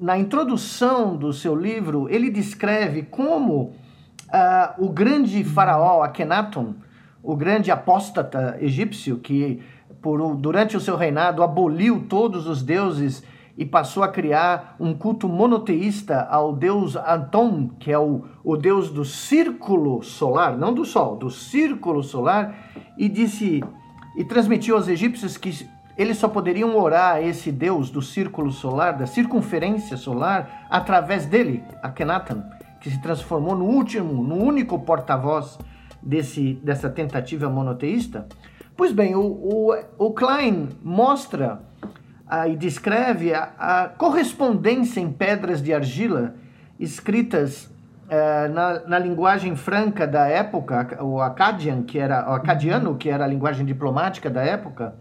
na 0.00 0.16
introdução 0.16 1.14
do 1.14 1.30
seu 1.30 1.54
livro, 1.54 2.08
ele 2.08 2.30
descreve 2.30 3.02
como 3.02 3.74
o 4.78 4.88
grande 4.88 5.44
faraó 5.44 6.02
Akhenaton, 6.02 6.76
o 7.22 7.36
grande 7.36 7.70
apóstata 7.70 8.56
egípcio 8.62 9.18
que 9.18 9.60
por, 10.00 10.36
durante 10.36 10.74
o 10.74 10.80
seu 10.80 10.96
reinado 10.96 11.42
aboliu 11.42 12.06
todos 12.08 12.46
os 12.46 12.62
deuses 12.62 13.22
e 13.60 13.66
passou 13.66 14.02
a 14.02 14.08
criar 14.08 14.74
um 14.80 14.94
culto 14.94 15.28
monoteísta 15.28 16.22
ao 16.30 16.50
deus 16.54 16.96
Anton, 16.96 17.68
que 17.78 17.92
é 17.92 17.98
o, 17.98 18.24
o 18.42 18.56
deus 18.56 18.90
do 18.90 19.04
círculo 19.04 20.02
solar, 20.02 20.56
não 20.56 20.72
do 20.72 20.82
sol, 20.86 21.14
do 21.14 21.30
círculo 21.30 22.02
solar, 22.02 22.72
e 22.96 23.06
disse 23.06 23.62
e 24.16 24.24
transmitiu 24.24 24.76
aos 24.76 24.88
egípcios 24.88 25.36
que 25.36 25.68
eles 25.98 26.16
só 26.16 26.26
poderiam 26.26 26.74
orar 26.74 27.16
a 27.16 27.20
esse 27.20 27.52
deus 27.52 27.90
do 27.90 28.00
círculo 28.00 28.50
solar, 28.50 28.96
da 28.96 29.06
circunferência 29.06 29.98
solar, 29.98 30.66
através 30.70 31.26
dele, 31.26 31.62
Akhenaten, 31.82 32.42
que 32.80 32.90
se 32.90 33.00
transformou 33.02 33.54
no 33.54 33.66
último, 33.66 34.22
no 34.24 34.36
único 34.36 34.78
porta-voz 34.78 35.58
desse, 36.02 36.54
dessa 36.64 36.88
tentativa 36.88 37.50
monoteísta. 37.50 38.26
Pois 38.74 38.90
bem, 38.90 39.14
o, 39.14 39.20
o, 39.20 39.74
o 39.98 40.12
Klein 40.14 40.70
mostra 40.82 41.68
ah, 42.30 42.46
e 42.46 42.54
descreve 42.54 43.34
a, 43.34 43.50
a, 43.58 43.88
correspondência 43.88 45.00
em 45.00 45.10
pedras 45.10 45.60
de 45.60 45.74
argila 45.74 46.36
escritas 46.78 47.68
ah, 48.08 48.48
na, 48.48 48.80
na, 48.86 48.98
linguagem 49.00 49.56
franca 49.56 50.06
da 50.06 50.28
época, 50.28 51.02
o 51.02 51.20
acadian, 51.20 51.82
que 51.82 51.98
era 51.98 52.30
o 52.30 52.34
acadiano, 52.34 52.94
que 52.94 53.10
era 53.10 53.24
a 53.24 53.26
linguagem 53.26 53.66
diplomática 53.66 54.30
da 54.30 54.42
época, 54.42 54.94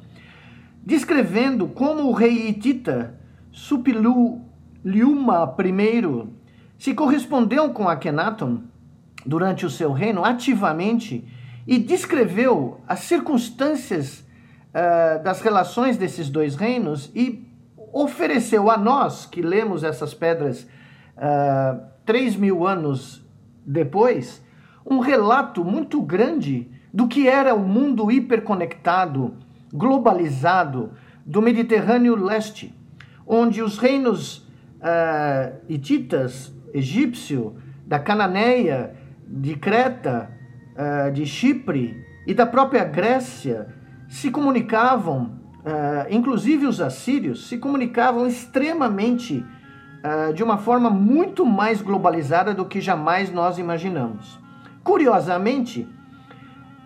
descrevendo 0.84 1.68
como 1.68 2.10
o 2.10 2.14
rei 2.14 2.50
hitita 2.50 3.14
Supilu 3.52 4.42
Liuma 4.84 5.56
I 5.60 6.28
se 6.80 6.96
correspondeu 6.96 7.70
com 7.70 7.88
Akhenaton 7.88 8.64
durante 9.24 9.68
o 9.68 9.70
seu 9.70 9.92
reino 9.92 10.26
ativamente 10.26 11.28
e 11.68 11.78
descreveu 11.78 12.82
as 12.88 13.02
circunstâncias 13.02 14.28
uh, 14.70 15.24
das 15.24 15.42
relações 15.42 15.98
desses 15.98 16.30
dois 16.30 16.56
reinos 16.56 17.12
e 17.16 17.48
ofereceu 17.94 18.70
a 18.70 18.78
nós, 18.78 19.26
que 19.26 19.42
lemos 19.42 19.84
essas 19.84 20.14
pedras 20.14 20.68
uh, 21.18 21.90
mil 22.40 22.66
anos 22.66 23.24
depois, 23.66 24.44
um 24.86 25.00
relato 25.00 25.64
muito 25.64 26.02
grande 26.02 26.72
do 26.92 27.08
que 27.08 27.28
era 27.28 27.54
o 27.54 27.60
mundo 27.60 28.12
hiperconectado, 28.12 29.36
globalizado 29.72 30.92
do 31.24 31.42
Mediterrâneo 31.42 32.16
Leste, 32.16 32.74
onde 33.28 33.62
os 33.62 33.78
reinos 33.78 34.38
uh, 34.80 35.56
hititas, 35.68 36.52
egípcio, 36.74 37.56
da 37.86 38.00
Cananeia, 38.00 38.96
de 39.28 39.56
Creta, 39.56 40.32
uh, 40.74 41.12
de 41.12 41.26
Chipre 41.26 42.04
e 42.26 42.34
da 42.34 42.48
própria 42.48 42.84
Grécia 42.84 43.79
se 44.10 44.32
comunicavam, 44.32 45.40
uh, 45.60 46.08
inclusive 46.10 46.66
os 46.66 46.82
assírios, 46.82 47.48
se 47.48 47.58
comunicavam 47.58 48.28
extremamente, 48.28 49.46
uh, 50.04 50.34
de 50.34 50.44
uma 50.44 50.58
forma 50.58 50.90
muito 50.90 51.46
mais 51.46 51.82
globalizada 51.82 52.54
do 52.54 52.66
que 52.66 52.82
jamais 52.82 53.32
nós 53.32 53.58
imaginamos. 53.58 54.38
curiosamente, 54.84 55.88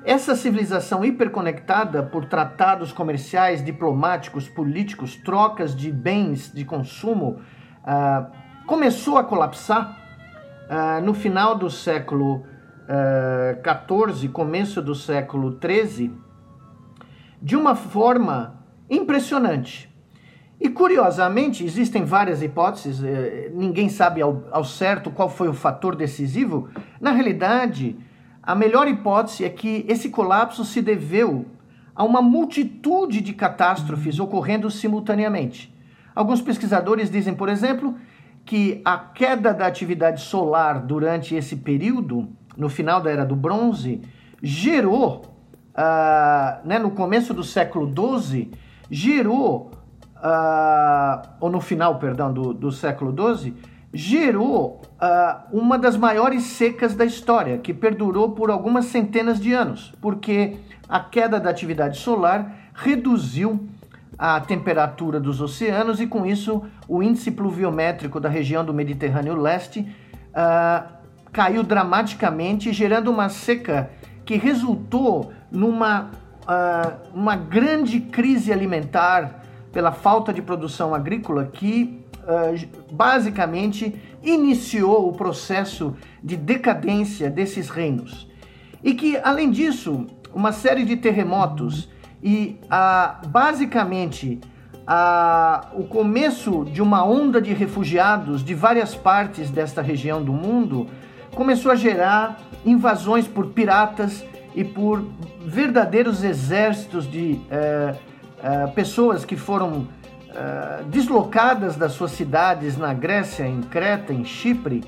essa 0.05 0.35
civilização 0.35 1.05
hiperconectada 1.05 2.03
por 2.03 2.25
tratados 2.25 2.91
comerciais, 2.91 3.63
diplomáticos, 3.63 4.49
políticos, 4.49 5.15
trocas 5.15 5.73
de 5.73 5.89
bens 5.89 6.51
de 6.51 6.65
consumo, 6.65 7.39
uh, 7.83 8.29
começou 8.65 9.17
a 9.17 9.23
colapsar 9.23 9.97
uh, 10.69 11.01
no 11.01 11.13
final 11.13 11.55
do 11.55 11.69
século 11.69 12.43
XIV, 13.63 14.27
uh, 14.27 14.31
começo 14.31 14.81
do 14.81 14.93
século 14.93 15.57
XIII, 15.57 16.11
de 17.43 17.57
uma 17.57 17.75
forma 17.75 18.63
impressionante. 18.89 19.93
E 20.61 20.69
curiosamente, 20.69 21.65
existem 21.65 22.05
várias 22.05 22.41
hipóteses, 22.41 23.03
eh, 23.03 23.51
ninguém 23.53 23.89
sabe 23.89 24.21
ao, 24.21 24.45
ao 24.49 24.63
certo 24.63 25.11
qual 25.11 25.29
foi 25.29 25.49
o 25.49 25.53
fator 25.53 25.93
decisivo. 25.93 26.69
Na 27.01 27.11
realidade, 27.11 27.97
a 28.41 28.55
melhor 28.55 28.87
hipótese 28.87 29.43
é 29.43 29.49
que 29.49 29.85
esse 29.89 30.09
colapso 30.09 30.63
se 30.63 30.81
deveu 30.81 31.45
a 31.93 32.05
uma 32.05 32.21
multitude 32.21 33.19
de 33.19 33.33
catástrofes 33.33 34.21
ocorrendo 34.21 34.71
simultaneamente. 34.71 35.73
Alguns 36.15 36.41
pesquisadores 36.41 37.11
dizem, 37.11 37.33
por 37.35 37.49
exemplo, 37.49 37.95
que 38.45 38.81
a 38.85 38.97
queda 38.97 39.53
da 39.53 39.67
atividade 39.67 40.21
solar 40.21 40.79
durante 40.79 41.35
esse 41.35 41.57
período, 41.57 42.29
no 42.55 42.69
final 42.69 43.01
da 43.01 43.11
Era 43.11 43.25
do 43.25 43.35
Bronze, 43.35 44.01
gerou, 44.41 45.32
uh, 45.73 46.67
né, 46.67 46.79
no 46.79 46.91
começo 46.91 47.33
do 47.33 47.43
século 47.43 47.91
XII, 48.21 48.51
gerou, 48.89 49.71
uh, 50.17 51.27
ou 51.39 51.49
no 51.49 51.59
final, 51.59 51.99
perdão, 51.99 52.31
do, 52.31 52.53
do 52.53 52.71
século 52.71 53.13
XII, 53.35 53.55
gerou 53.93 54.81
uh, 55.01 55.57
uma 55.57 55.77
das 55.77 55.95
maiores 55.95 56.43
secas 56.43 56.95
da 56.95 57.05
história, 57.05 57.57
que 57.57 57.73
perdurou 57.73 58.31
por 58.31 58.49
algumas 58.49 58.85
centenas 58.85 59.39
de 59.39 59.53
anos, 59.53 59.93
porque 60.01 60.57
a 60.89 60.99
queda 60.99 61.39
da 61.39 61.49
atividade 61.49 61.97
solar 61.97 62.55
reduziu 62.73 63.67
a 64.17 64.39
temperatura 64.39 65.19
dos 65.19 65.41
oceanos 65.41 65.99
e, 65.99 66.07
com 66.07 66.25
isso, 66.25 66.63
o 66.87 67.01
índice 67.03 67.31
pluviométrico 67.31 68.19
da 68.19 68.29
região 68.29 68.63
do 68.63 68.73
Mediterrâneo 68.73 69.35
Leste 69.35 69.87
uh, 70.29 70.87
caiu 71.31 71.63
dramaticamente, 71.63 72.71
gerando 72.71 73.09
uma 73.11 73.29
seca 73.29 73.89
que 74.25 74.37
resultou 74.37 75.31
numa 75.51 76.11
uh, 76.43 77.09
uma 77.13 77.35
grande 77.35 77.99
crise 77.99 78.51
alimentar 78.51 79.43
pela 79.71 79.91
falta 79.91 80.31
de 80.31 80.41
produção 80.41 80.93
agrícola 80.93 81.45
que 81.45 81.99
uh, 82.19 82.93
basicamente 82.93 83.95
iniciou 84.21 85.09
o 85.09 85.13
processo 85.13 85.95
de 86.23 86.37
decadência 86.37 87.29
desses 87.29 87.69
reinos. 87.69 88.27
E 88.83 88.93
que, 88.93 89.17
além 89.17 89.49
disso, 89.49 90.05
uma 90.33 90.51
série 90.51 90.85
de 90.85 90.97
terremotos 90.97 91.89
e 92.21 92.59
uh, 92.65 93.27
basicamente 93.27 94.39
uh, 94.83 95.79
o 95.79 95.85
começo 95.85 96.65
de 96.65 96.81
uma 96.81 97.05
onda 97.05 97.41
de 97.41 97.53
refugiados 97.53 98.43
de 98.43 98.53
várias 98.53 98.95
partes 98.95 99.49
desta 99.49 99.81
região 99.81 100.23
do 100.23 100.33
mundo 100.33 100.87
começou 101.33 101.71
a 101.71 101.75
gerar 101.75 102.39
invasões 102.65 103.27
por 103.27 103.47
piratas 103.47 104.23
e 104.55 104.63
por 104.63 105.03
verdadeiros 105.45 106.23
exércitos 106.23 107.09
de 107.09 107.39
uh, 107.49 107.95
uh, 107.95 108.71
pessoas 108.71 109.25
que 109.25 109.35
foram 109.35 109.79
uh, 109.79 110.83
deslocadas 110.87 111.75
das 111.75 111.93
suas 111.93 112.11
cidades 112.11 112.77
na 112.77 112.93
Grécia, 112.93 113.45
em 113.45 113.61
Creta, 113.61 114.13
em 114.13 114.23
Chipre, 114.23 114.83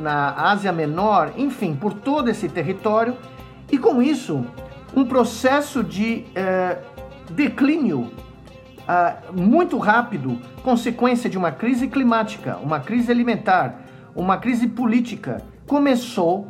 na 0.00 0.50
Ásia 0.50 0.72
Menor, 0.72 1.34
enfim, 1.36 1.76
por 1.76 1.92
todo 1.92 2.30
esse 2.30 2.48
território, 2.48 3.14
e 3.70 3.76
com 3.76 4.02
isso 4.02 4.44
um 4.96 5.04
processo 5.04 5.84
de 5.84 6.24
declínio 7.30 8.10
muito 9.30 9.76
rápido, 9.76 10.40
consequência 10.64 11.28
de 11.28 11.36
uma 11.36 11.52
crise 11.52 11.88
climática, 11.88 12.56
uma 12.56 12.80
crise 12.80 13.12
alimentar, 13.12 13.82
uma 14.14 14.38
crise 14.38 14.66
política, 14.66 15.42
começou 15.66 16.48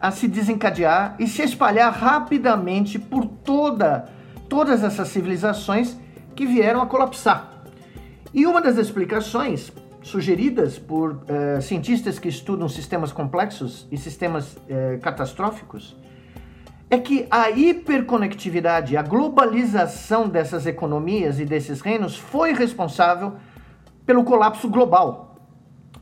a 0.00 0.10
se 0.10 0.28
desencadear 0.28 1.16
e 1.18 1.26
se 1.26 1.42
espalhar 1.42 1.92
rapidamente 1.92 2.98
por 2.98 3.26
toda 3.26 4.06
todas 4.48 4.84
essas 4.84 5.08
civilizações 5.08 5.96
que 6.34 6.46
vieram 6.46 6.80
a 6.80 6.86
colapsar. 6.86 7.50
E 8.32 8.46
uma 8.46 8.60
das 8.60 8.76
explicações 8.76 9.72
sugeridas 10.02 10.78
por 10.78 11.12
uh, 11.12 11.60
cientistas 11.60 12.18
que 12.18 12.28
estudam 12.28 12.68
sistemas 12.68 13.10
complexos 13.10 13.88
e 13.90 13.96
sistemas 13.96 14.54
uh, 14.54 15.00
catastróficos 15.02 15.96
é 16.88 16.98
que 16.98 17.26
a 17.28 17.50
hiperconectividade, 17.50 18.96
a 18.96 19.02
globalização 19.02 20.28
dessas 20.28 20.66
economias 20.66 21.40
e 21.40 21.44
desses 21.44 21.80
reinos 21.80 22.16
foi 22.16 22.52
responsável 22.52 23.34
pelo 24.04 24.22
colapso 24.22 24.68
global. 24.68 25.25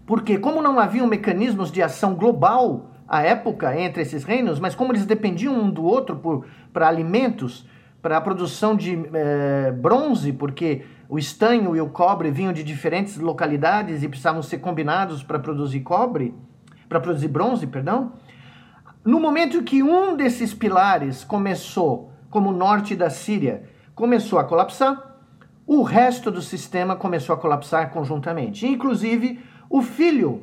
Porque, 0.06 0.38
como 0.38 0.60
não 0.60 0.78
haviam 0.78 1.06
mecanismos 1.06 1.70
de 1.72 1.82
ação 1.82 2.14
global 2.14 2.90
à 3.08 3.22
época 3.22 3.78
entre 3.78 4.02
esses 4.02 4.24
reinos, 4.24 4.58
mas 4.58 4.74
como 4.74 4.92
eles 4.92 5.06
dependiam 5.06 5.54
um 5.54 5.70
do 5.70 5.84
outro 5.84 6.44
para 6.72 6.88
alimentos, 6.88 7.66
para 8.02 8.18
a 8.18 8.20
produção 8.20 8.76
de 8.76 9.02
é, 9.14 9.72
bronze, 9.72 10.32
porque 10.32 10.84
o 11.08 11.18
estanho 11.18 11.74
e 11.74 11.80
o 11.80 11.88
cobre 11.88 12.30
vinham 12.30 12.52
de 12.52 12.62
diferentes 12.62 13.16
localidades 13.16 14.02
e 14.02 14.08
precisavam 14.08 14.42
ser 14.42 14.58
combinados 14.58 15.22
para 15.22 15.38
produzir 15.38 15.80
cobre, 15.80 16.34
para 16.88 17.00
produzir 17.00 17.28
bronze, 17.28 17.66
perdão. 17.66 18.12
No 19.04 19.18
momento 19.20 19.62
que 19.62 19.82
um 19.82 20.16
desses 20.16 20.52
pilares 20.52 21.24
começou, 21.24 22.12
como 22.28 22.50
o 22.50 22.52
norte 22.52 22.94
da 22.94 23.08
Síria, 23.08 23.64
começou 23.94 24.38
a 24.38 24.44
colapsar, 24.44 25.14
o 25.66 25.82
resto 25.82 26.30
do 26.30 26.42
sistema 26.42 26.96
começou 26.96 27.34
a 27.34 27.38
colapsar 27.38 27.90
conjuntamente. 27.90 28.66
Inclusive, 28.66 29.40
o 29.68 29.82
filho 29.82 30.42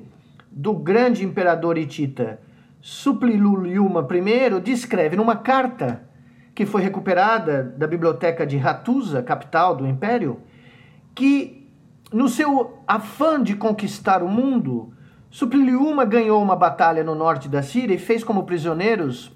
do 0.51 0.73
grande 0.73 1.23
imperador 1.23 1.77
hitita, 1.77 2.39
Supliluliuma 2.81 4.07
I, 4.11 4.59
descreve 4.59 5.15
numa 5.15 5.35
carta 5.35 6.03
que 6.53 6.65
foi 6.65 6.81
recuperada 6.81 7.63
da 7.63 7.87
biblioteca 7.87 8.45
de 8.45 8.57
Hattusa, 8.57 9.21
capital 9.21 9.75
do 9.75 9.87
império, 9.87 10.39
que 11.15 11.69
no 12.11 12.27
seu 12.27 12.79
afã 12.87 13.41
de 13.41 13.55
conquistar 13.55 14.21
o 14.21 14.27
mundo, 14.27 14.93
Supriliuma 15.29 16.03
ganhou 16.03 16.41
uma 16.43 16.57
batalha 16.57 17.03
no 17.03 17.15
norte 17.15 17.47
da 17.47 17.63
Síria 17.63 17.95
e 17.95 17.99
fez 17.99 18.23
como 18.23 18.43
prisioneiros 18.43 19.31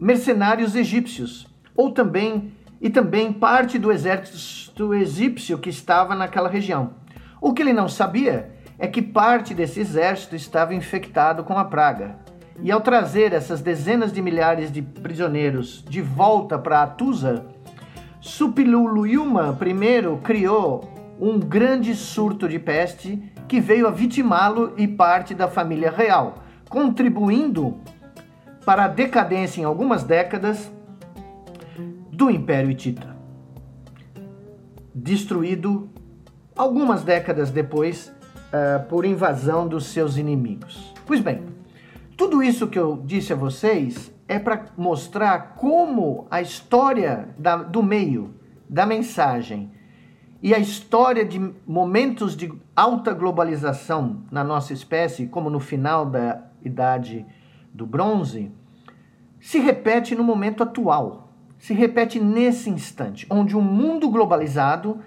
mercenários 0.00 0.74
egípcios, 0.74 1.46
ou 1.76 1.90
também 1.90 2.52
e 2.80 2.88
também 2.88 3.32
parte 3.32 3.78
do 3.78 3.92
exército 3.92 4.94
egípcio 4.94 5.58
que 5.58 5.68
estava 5.68 6.14
naquela 6.14 6.48
região. 6.48 6.94
O 7.40 7.52
que 7.52 7.62
ele 7.62 7.72
não 7.72 7.88
sabia 7.88 8.55
é 8.78 8.86
que 8.86 9.00
parte 9.00 9.54
desse 9.54 9.80
exército 9.80 10.36
estava 10.36 10.74
infectado 10.74 11.44
com 11.44 11.58
a 11.58 11.64
praga. 11.64 12.18
E 12.60 12.70
ao 12.70 12.80
trazer 12.80 13.32
essas 13.32 13.60
dezenas 13.60 14.12
de 14.12 14.22
milhares 14.22 14.72
de 14.72 14.80
prisioneiros 14.82 15.84
de 15.88 16.00
volta 16.00 16.58
para 16.58 16.82
Atusa, 16.82 17.46
Supiluluyuma 18.20 19.56
I 19.62 20.22
criou 20.22 20.90
um 21.20 21.38
grande 21.38 21.94
surto 21.94 22.48
de 22.48 22.58
peste 22.58 23.22
que 23.46 23.60
veio 23.60 23.86
a 23.86 23.90
vitimá-lo 23.90 24.74
e 24.76 24.88
parte 24.88 25.34
da 25.34 25.48
família 25.48 25.90
real, 25.90 26.42
contribuindo 26.68 27.78
para 28.64 28.86
a 28.86 28.88
decadência 28.88 29.60
em 29.60 29.64
algumas 29.64 30.02
décadas 30.02 30.70
do 32.10 32.30
Império 32.30 32.70
Hitita. 32.70 33.14
Destruído 34.92 35.88
algumas 36.56 37.04
décadas 37.04 37.50
depois 37.50 38.12
uh, 38.46 38.86
por 38.88 39.04
invasão 39.04 39.66
dos 39.66 39.86
seus 39.86 40.16
inimigos. 40.16 40.92
Pois 41.06 41.20
bem, 41.20 41.42
tudo 42.16 42.42
isso 42.42 42.66
que 42.66 42.78
eu 42.78 43.02
disse 43.04 43.32
a 43.32 43.36
vocês 43.36 44.12
é 44.28 44.38
para 44.38 44.66
mostrar 44.76 45.54
como 45.56 46.26
a 46.30 46.40
história 46.40 47.28
da, 47.38 47.56
do 47.56 47.82
meio, 47.82 48.34
da 48.68 48.84
mensagem 48.84 49.70
e 50.42 50.54
a 50.54 50.58
história 50.58 51.24
de 51.24 51.38
momentos 51.66 52.36
de 52.36 52.52
alta 52.74 53.12
globalização 53.12 54.22
na 54.30 54.44
nossa 54.44 54.72
espécie, 54.72 55.26
como 55.26 55.50
no 55.50 55.60
final 55.60 56.06
da 56.06 56.42
idade 56.64 57.24
do 57.72 57.86
bronze, 57.86 58.50
se 59.40 59.58
repete 59.58 60.14
no 60.14 60.24
momento 60.24 60.62
atual, 60.62 61.32
se 61.58 61.72
repete 61.72 62.20
nesse 62.20 62.68
instante, 62.68 63.26
onde 63.30 63.56
um 63.56 63.62
mundo 63.62 64.08
globalizado 64.08 65.00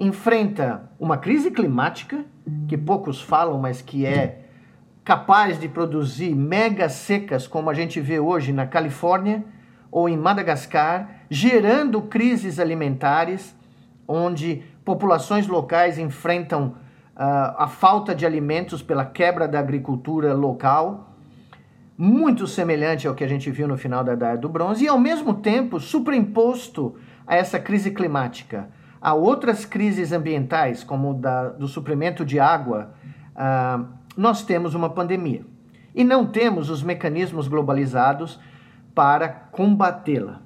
enfrenta 0.00 0.90
uma 0.98 1.18
crise 1.18 1.50
climática, 1.50 2.24
que 2.66 2.76
poucos 2.76 3.20
falam, 3.20 3.58
mas 3.58 3.82
que 3.82 4.06
é 4.06 4.46
capaz 5.04 5.60
de 5.60 5.68
produzir 5.68 6.34
mega 6.34 6.88
secas, 6.88 7.46
como 7.46 7.68
a 7.68 7.74
gente 7.74 8.00
vê 8.00 8.18
hoje 8.18 8.50
na 8.50 8.66
Califórnia 8.66 9.44
ou 9.92 10.08
em 10.08 10.16
Madagascar, 10.16 11.24
gerando 11.28 12.00
crises 12.00 12.58
alimentares, 12.58 13.54
onde 14.08 14.62
populações 14.84 15.46
locais 15.46 15.98
enfrentam 15.98 16.68
uh, 16.68 17.54
a 17.58 17.68
falta 17.68 18.14
de 18.14 18.24
alimentos 18.24 18.82
pela 18.82 19.04
quebra 19.04 19.46
da 19.46 19.58
agricultura 19.58 20.32
local, 20.32 21.14
muito 21.96 22.46
semelhante 22.46 23.06
ao 23.06 23.14
que 23.14 23.22
a 23.22 23.28
gente 23.28 23.50
viu 23.50 23.68
no 23.68 23.76
final 23.76 24.02
da 24.02 24.14
Idade 24.14 24.40
do 24.40 24.48
Bronze 24.48 24.84
e, 24.84 24.88
ao 24.88 24.98
mesmo 24.98 25.34
tempo, 25.34 25.78
superimposto 25.78 26.96
a 27.26 27.36
essa 27.36 27.60
crise 27.60 27.90
climática, 27.90 28.70
a 29.00 29.14
outras 29.14 29.64
crises 29.64 30.12
ambientais, 30.12 30.84
como 30.84 31.14
da, 31.14 31.48
do 31.48 31.66
suprimento 31.66 32.24
de 32.24 32.38
água, 32.38 32.92
uh, 33.34 33.86
nós 34.16 34.42
temos 34.42 34.74
uma 34.74 34.90
pandemia. 34.90 35.44
E 35.94 36.04
não 36.04 36.26
temos 36.26 36.70
os 36.70 36.82
mecanismos 36.82 37.48
globalizados 37.48 38.38
para 38.94 39.28
combatê-la. 39.28 40.42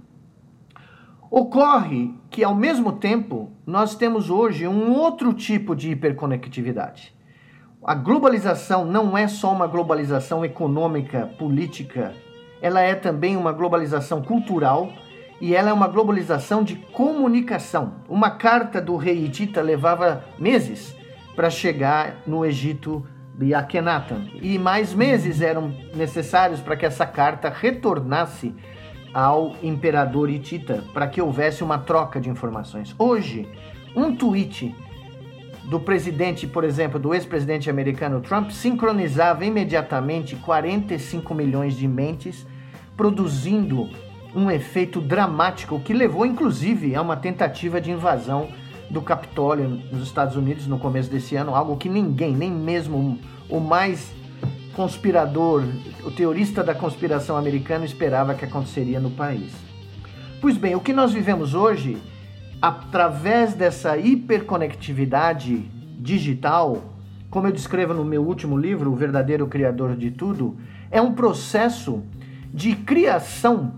Ocorre 1.30 2.14
que, 2.30 2.44
ao 2.44 2.54
mesmo 2.54 2.92
tempo, 2.92 3.50
nós 3.66 3.94
temos 3.96 4.30
hoje 4.30 4.68
um 4.68 4.92
outro 4.92 5.32
tipo 5.32 5.74
de 5.74 5.90
hiperconectividade 5.90 7.14
a 7.84 7.94
globalização 7.94 8.86
não 8.86 9.16
é 9.16 9.28
só 9.28 9.52
uma 9.52 9.66
globalização 9.66 10.42
econômica, 10.42 11.26
política, 11.38 12.14
ela 12.62 12.80
é 12.80 12.94
também 12.94 13.36
uma 13.36 13.52
globalização 13.52 14.22
cultural 14.22 14.90
e 15.40 15.54
ela 15.54 15.70
é 15.70 15.72
uma 15.72 15.88
globalização 15.88 16.62
de 16.62 16.76
comunicação. 16.76 17.94
Uma 18.08 18.30
carta 18.30 18.80
do 18.80 18.96
rei 18.96 19.24
Hitita 19.24 19.60
levava 19.60 20.24
meses 20.38 20.94
para 21.34 21.50
chegar 21.50 22.16
no 22.26 22.44
Egito 22.44 23.06
de 23.36 23.52
Akhenaten 23.52 24.38
e 24.40 24.58
mais 24.58 24.94
meses 24.94 25.40
eram 25.40 25.74
necessários 25.94 26.60
para 26.60 26.76
que 26.76 26.86
essa 26.86 27.04
carta 27.04 27.48
retornasse 27.50 28.54
ao 29.12 29.54
imperador 29.62 30.30
Hitita 30.30 30.84
para 30.92 31.06
que 31.06 31.20
houvesse 31.20 31.62
uma 31.62 31.78
troca 31.78 32.20
de 32.20 32.28
informações. 32.28 32.94
Hoje, 32.98 33.48
um 33.94 34.14
tweet 34.14 34.74
do 35.64 35.80
presidente, 35.80 36.46
por 36.46 36.62
exemplo, 36.62 36.98
do 36.98 37.14
ex-presidente 37.14 37.70
americano 37.70 38.20
Trump, 38.20 38.50
sincronizava 38.50 39.44
imediatamente 39.44 40.36
45 40.36 41.34
milhões 41.34 41.74
de 41.74 41.88
mentes, 41.88 42.46
produzindo 42.96 43.88
um 44.34 44.50
efeito 44.50 45.00
dramático 45.00 45.80
que 45.80 45.92
levou, 45.92 46.26
inclusive, 46.26 46.94
a 46.94 47.02
uma 47.02 47.16
tentativa 47.16 47.80
de 47.80 47.90
invasão 47.90 48.48
do 48.90 49.00
Capitólio 49.00 49.68
nos 49.90 50.02
Estados 50.02 50.36
Unidos 50.36 50.66
no 50.66 50.78
começo 50.78 51.10
desse 51.10 51.36
ano, 51.36 51.54
algo 51.54 51.76
que 51.76 51.88
ninguém, 51.88 52.34
nem 52.34 52.50
mesmo 52.50 53.18
o 53.48 53.60
mais 53.60 54.12
conspirador, 54.74 55.62
o 56.04 56.10
teorista 56.10 56.62
da 56.62 56.74
conspiração 56.74 57.36
americano 57.36 57.84
esperava 57.84 58.34
que 58.34 58.44
aconteceria 58.44 58.98
no 58.98 59.10
país. 59.10 59.52
Pois 60.40 60.56
bem, 60.56 60.74
o 60.74 60.80
que 60.80 60.92
nós 60.92 61.12
vivemos 61.12 61.54
hoje 61.54 61.96
através 62.60 63.54
dessa 63.54 63.96
hiperconectividade 63.96 65.70
digital, 65.98 66.82
como 67.30 67.46
eu 67.46 67.52
descrevo 67.52 67.94
no 67.94 68.04
meu 68.04 68.22
último 68.22 68.56
livro, 68.56 68.90
O 68.90 68.96
Verdadeiro 68.96 69.46
Criador 69.46 69.96
de 69.96 70.10
Tudo, 70.10 70.56
é 70.90 71.00
um 71.00 71.12
processo 71.12 72.02
de 72.52 72.74
criação 72.74 73.74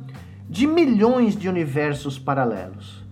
de 0.49 0.67
milhões 0.67 1.37
de 1.37 1.49
universos 1.49 2.19
paralelos. 2.19 3.05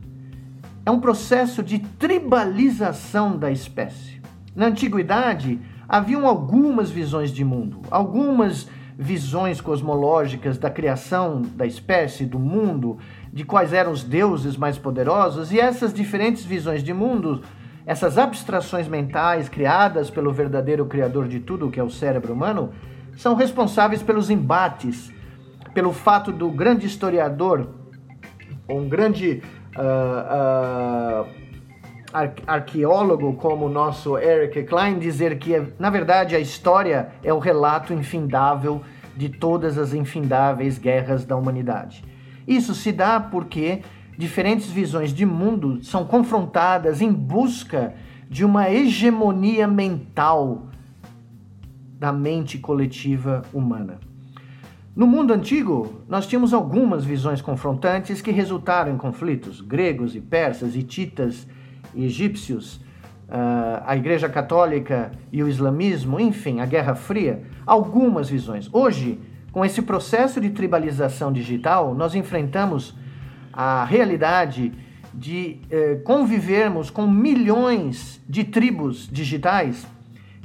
É 0.87 0.91
um 0.91 1.01
processo 1.01 1.63
de 1.63 1.79
tribalização 1.79 3.37
da 3.37 3.51
espécie. 3.51 4.21
Na 4.55 4.67
antiguidade, 4.67 5.59
haviam 5.89 6.27
algumas 6.27 6.91
visões 6.91 7.31
de 7.31 7.45
mundo, 7.45 7.81
algumas 7.91 8.69
visões 8.97 9.61
cosmológicas 9.61 10.57
da 10.57 10.71
criação 10.71 11.43
da 11.43 11.67
espécie, 11.67 12.25
do 12.25 12.39
mundo, 12.39 12.99
de 13.33 13.45
quais 13.45 13.73
eram 13.73 13.91
os 13.91 14.05
deuses 14.05 14.57
mais 14.57 14.79
poderosos, 14.79 15.51
e 15.51 15.59
essas 15.59 15.93
diferentes 15.93 16.45
visões 16.45 16.83
de 16.83 16.95
mundo, 16.95 17.43
essas 17.85 18.17
abstrações 18.17 18.87
mentais 18.87 19.49
criadas 19.49 20.11
pelo 20.11 20.33
verdadeiro 20.33 20.87
criador 20.87 21.27
de 21.27 21.41
tudo, 21.41 21.71
que 21.71 21.81
é 21.81 21.83
o 21.83 21.91
cérebro 21.91 22.33
humano, 22.33 22.71
são 23.17 23.35
responsáveis 23.35 24.03
pelos 24.03 24.31
embates, 24.31 25.13
pelo 25.75 25.93
fato 25.93 26.31
do 26.31 26.51
grande 26.51 26.87
historiador, 26.87 27.69
um 28.69 28.89
grande 28.89 29.43
uh, 29.77 31.27
uh, 31.27 31.45
arqueólogo 32.47 33.35
como 33.35 33.67
o 33.67 33.69
nosso 33.69 34.17
Eric 34.17 34.63
Klein 34.63 34.99
dizer 34.99 35.39
que, 35.39 35.61
na 35.79 35.91
verdade, 35.91 36.37
a 36.37 36.41
história 36.41 37.09
é 37.23 37.33
o 37.33 37.41
relato 37.41 37.93
infindável 37.93 38.83
de 39.17 39.29
todas 39.29 39.77
as 39.77 39.93
infindáveis 39.93 40.79
guerras 40.79 41.25
da 41.25 41.37
humanidade. 41.37 42.05
Isso 42.47 42.75
se 42.75 42.93
dá 42.93 43.19
porque 43.19 43.83
diferentes 44.17 44.71
visões 44.71 45.13
de 45.13 45.27
mundo 45.27 45.83
são 45.83 46.05
confrontadas 46.05 47.01
em 47.01 47.13
busca 47.13 47.95
de 48.31 48.45
uma 48.45 48.71
hegemonia 48.71 49.67
mental 49.67 50.69
da 51.99 52.13
mente 52.13 52.59
coletiva 52.59 53.43
humana. 53.53 53.99
No 54.97 55.09
mundo 55.09 55.33
antigo, 55.33 56.03
nós 56.09 56.25
tínhamos 56.25 56.55
algumas 56.55 57.05
visões 57.05 57.43
confrontantes 57.43 58.23
que 58.23 58.31
resultaram 58.31 58.95
em 58.95 58.97
conflitos. 58.97 59.61
Gregos 59.61 60.15
e 60.15 60.21
persas, 60.21 60.77
hititas 60.77 61.49
egípcios, 61.97 62.77
uh, 62.77 63.83
a 63.85 63.97
Igreja 63.97 64.29
Católica 64.29 65.11
e 65.33 65.43
o 65.43 65.49
islamismo, 65.49 66.21
enfim, 66.21 66.61
a 66.61 66.67
Guerra 66.67 66.95
Fria, 66.95 67.43
algumas 67.67 68.31
visões. 68.31 68.71
Hoje, 68.73 69.21
com 69.51 69.65
esse 69.65 69.83
processo 69.83 70.41
de 70.41 70.51
tribalização 70.51 71.33
digital, 71.33 71.93
nós 71.93 72.15
enfrentamos 72.15 72.95
a 73.53 73.85
realidade 73.85 74.73
de 75.13 75.61
eh, 75.71 76.01
convivermos 76.03 76.91
com 76.91 77.07
milhões 77.07 78.21
de 78.29 78.43
tribos 78.43 79.09
digitais 79.11 79.87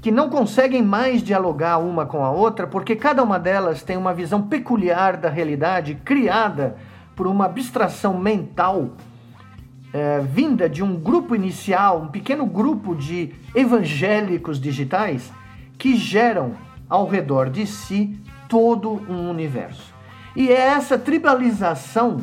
que 0.02 0.12
não 0.12 0.30
conseguem 0.30 0.82
mais 0.82 1.22
dialogar 1.22 1.78
uma 1.78 2.06
com 2.06 2.24
a 2.24 2.32
outra 2.32 2.66
porque 2.66 2.96
cada 2.96 3.24
uma 3.24 3.38
delas 3.38 3.84
tem 3.84 3.98
uma 3.98 4.14
visão 4.14 4.42
peculiar 4.42 5.18
da 5.18 5.30
realidade 5.30 5.96
criada 5.96 6.78
por 7.16 7.28
uma 7.28 7.46
abstração 7.46 8.18
mental 8.18 8.92
é, 9.92 10.20
vinda 10.20 10.70
de 10.70 10.84
um 10.84 10.96
grupo 10.96 11.36
inicial, 11.36 12.02
um 12.02 12.08
pequeno 12.08 12.46
grupo 12.46 12.96
de 12.96 13.34
evangélicos 13.56 14.60
digitais 14.60 15.32
que 15.78 15.96
geram 15.96 16.54
ao 16.88 17.08
redor 17.08 17.50
de 17.50 17.66
si 17.66 18.18
todo 18.48 19.02
um 19.10 19.30
universo. 19.30 19.94
E 20.36 20.50
é 20.50 20.60
essa 20.60 20.98
tribalização 20.98 22.22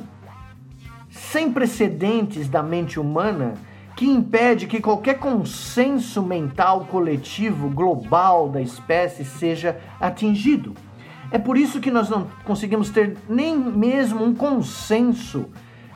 sem 1.11 1.53
precedentes 1.53 2.49
da 2.49 2.62
mente 2.62 3.01
humana 3.01 3.55
que 3.97 4.07
impede 4.07 4.67
que 4.67 4.79
qualquer 4.79 5.19
consenso 5.19 6.23
mental 6.23 6.85
coletivo 6.85 7.71
global 7.71 8.51
da 8.51 8.61
espécie 8.61 9.25
seja 9.25 9.81
atingido. 9.99 10.75
É 11.31 11.39
por 11.39 11.57
isso 11.57 11.81
que 11.81 11.91
nós 11.91 12.11
não 12.11 12.27
conseguimos 12.45 12.91
ter 12.91 13.17
nem 13.27 13.57
mesmo 13.57 14.23
um 14.23 14.35
consenso 14.35 15.47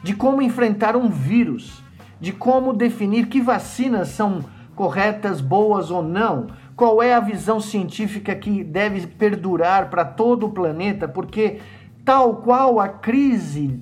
de 0.02 0.14
como 0.14 0.40
enfrentar 0.40 0.96
um 0.96 1.10
vírus, 1.10 1.84
de 2.18 2.32
como 2.32 2.72
definir 2.72 3.26
que 3.26 3.40
vacinas 3.40 4.08
são 4.08 4.42
corretas, 4.74 5.42
boas 5.42 5.90
ou 5.90 6.02
não, 6.02 6.46
qual 6.74 7.02
é 7.02 7.12
a 7.12 7.20
visão 7.20 7.60
científica 7.60 8.34
que 8.34 8.64
deve 8.64 9.06
perdurar 9.06 9.90
para 9.90 10.06
todo 10.06 10.46
o 10.46 10.50
planeta, 10.50 11.06
porque, 11.06 11.58
tal 12.02 12.36
qual 12.36 12.80
a 12.80 12.88
crise 12.88 13.78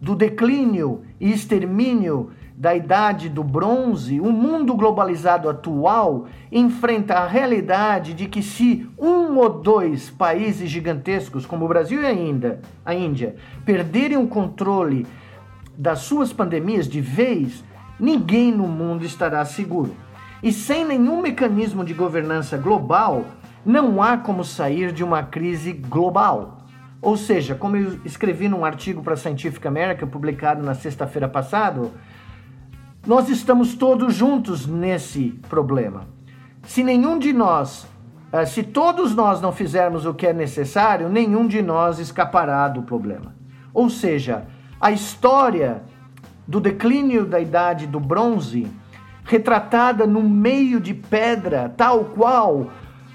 do 0.00 0.16
declínio 0.16 1.02
e 1.20 1.30
extermínio 1.30 2.30
da 2.56 2.74
idade 2.74 3.28
do 3.28 3.42
bronze, 3.42 4.20
o 4.20 4.30
mundo 4.30 4.74
globalizado 4.74 5.48
atual 5.48 6.26
enfrenta 6.52 7.14
a 7.14 7.26
realidade 7.26 8.14
de 8.14 8.26
que 8.26 8.42
se 8.42 8.88
um 8.96 9.36
ou 9.38 9.48
dois 9.48 10.08
países 10.08 10.70
gigantescos, 10.70 11.44
como 11.44 11.64
o 11.64 11.68
Brasil 11.68 12.02
e 12.02 12.06
ainda 12.06 12.60
a 12.84 12.94
Índia, 12.94 13.34
perderem 13.64 14.16
o 14.16 14.28
controle 14.28 15.04
das 15.76 16.00
suas 16.00 16.32
pandemias 16.32 16.88
de 16.88 17.00
vez, 17.00 17.64
ninguém 17.98 18.52
no 18.52 18.68
mundo 18.68 19.04
estará 19.04 19.44
seguro. 19.44 19.96
E 20.40 20.52
sem 20.52 20.84
nenhum 20.84 21.20
mecanismo 21.20 21.84
de 21.84 21.92
governança 21.92 22.56
global, 22.56 23.24
não 23.66 24.00
há 24.00 24.16
como 24.16 24.44
sair 24.44 24.92
de 24.92 25.02
uma 25.02 25.24
crise 25.24 25.72
global. 25.72 26.58
Ou 27.02 27.16
seja, 27.16 27.54
como 27.54 27.76
eu 27.76 27.98
escrevi 28.04 28.48
num 28.48 28.64
artigo 28.64 29.02
para 29.02 29.14
a 29.14 29.16
Scientific 29.16 29.66
American 29.66 30.08
publicado 30.08 30.62
na 30.62 30.74
sexta-feira 30.74 31.28
passada, 31.28 31.90
nós 33.06 33.28
estamos 33.28 33.74
todos 33.74 34.14
juntos 34.14 34.66
nesse 34.66 35.38
problema. 35.48 36.06
Se 36.62 36.82
nenhum 36.82 37.18
de 37.18 37.32
nós, 37.32 37.86
eh, 38.32 38.46
se 38.46 38.62
todos 38.62 39.14
nós 39.14 39.40
não 39.40 39.52
fizermos 39.52 40.06
o 40.06 40.14
que 40.14 40.26
é 40.26 40.32
necessário, 40.32 41.08
nenhum 41.08 41.46
de 41.46 41.60
nós 41.60 41.98
escapará 41.98 42.66
do 42.68 42.82
problema. 42.82 43.34
Ou 43.74 43.90
seja, 43.90 44.46
a 44.80 44.90
história 44.90 45.82
do 46.46 46.60
declínio 46.60 47.26
da 47.26 47.40
idade 47.40 47.86
do 47.86 48.00
bronze, 48.00 48.66
retratada 49.24 50.06
no 50.06 50.22
meio 50.22 50.80
de 50.80 50.94
pedra, 50.94 51.72
tal 51.76 52.04
qual 52.06 52.68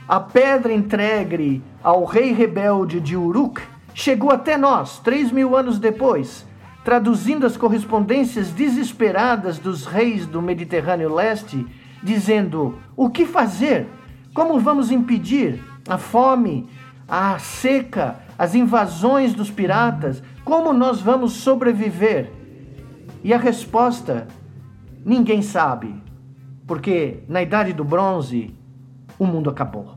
a 0.08 0.20
pedra 0.20 0.74
entregue 0.74 1.64
ao 1.84 2.04
rei 2.06 2.32
rebelde 2.32 3.00
de 3.00 3.16
Uruk, 3.16 3.62
chegou 3.94 4.32
até 4.32 4.58
nós, 4.58 5.00
três 5.00 5.32
mil 5.32 5.56
anos 5.56 5.80
depois, 5.80 6.46
traduzindo 6.84 7.46
as 7.46 7.58
correspondências 7.58 8.50
desesperadas 8.50 9.60
dos 9.60 9.86
reis 9.86 10.26
do 10.26 10.42
Mediterrâneo 10.42 11.14
Leste, 11.14 11.66
dizendo: 12.02 12.80
o 12.96 13.10
que 13.10 13.26
fazer? 13.26 13.88
Como 14.34 14.60
vamos 14.60 14.92
impedir 14.92 15.62
a 15.88 15.98
fome, 15.98 16.70
a 17.08 17.38
seca, 17.40 18.20
as 18.38 18.56
invasões 18.56 19.34
dos 19.34 19.50
piratas, 19.50 20.24
como 20.44 20.72
nós 20.72 21.02
vamos 21.02 21.34
sobreviver? 21.34 22.32
E 23.24 23.34
a 23.34 23.38
resposta, 23.38 24.28
ninguém 25.04 25.42
sabe, 25.42 25.94
porque 26.66 27.24
na 27.28 27.42
idade 27.42 27.74
do 27.74 27.84
bronze 27.84 28.56
o 29.18 29.26
mundo 29.26 29.50
acabou. 29.50 29.96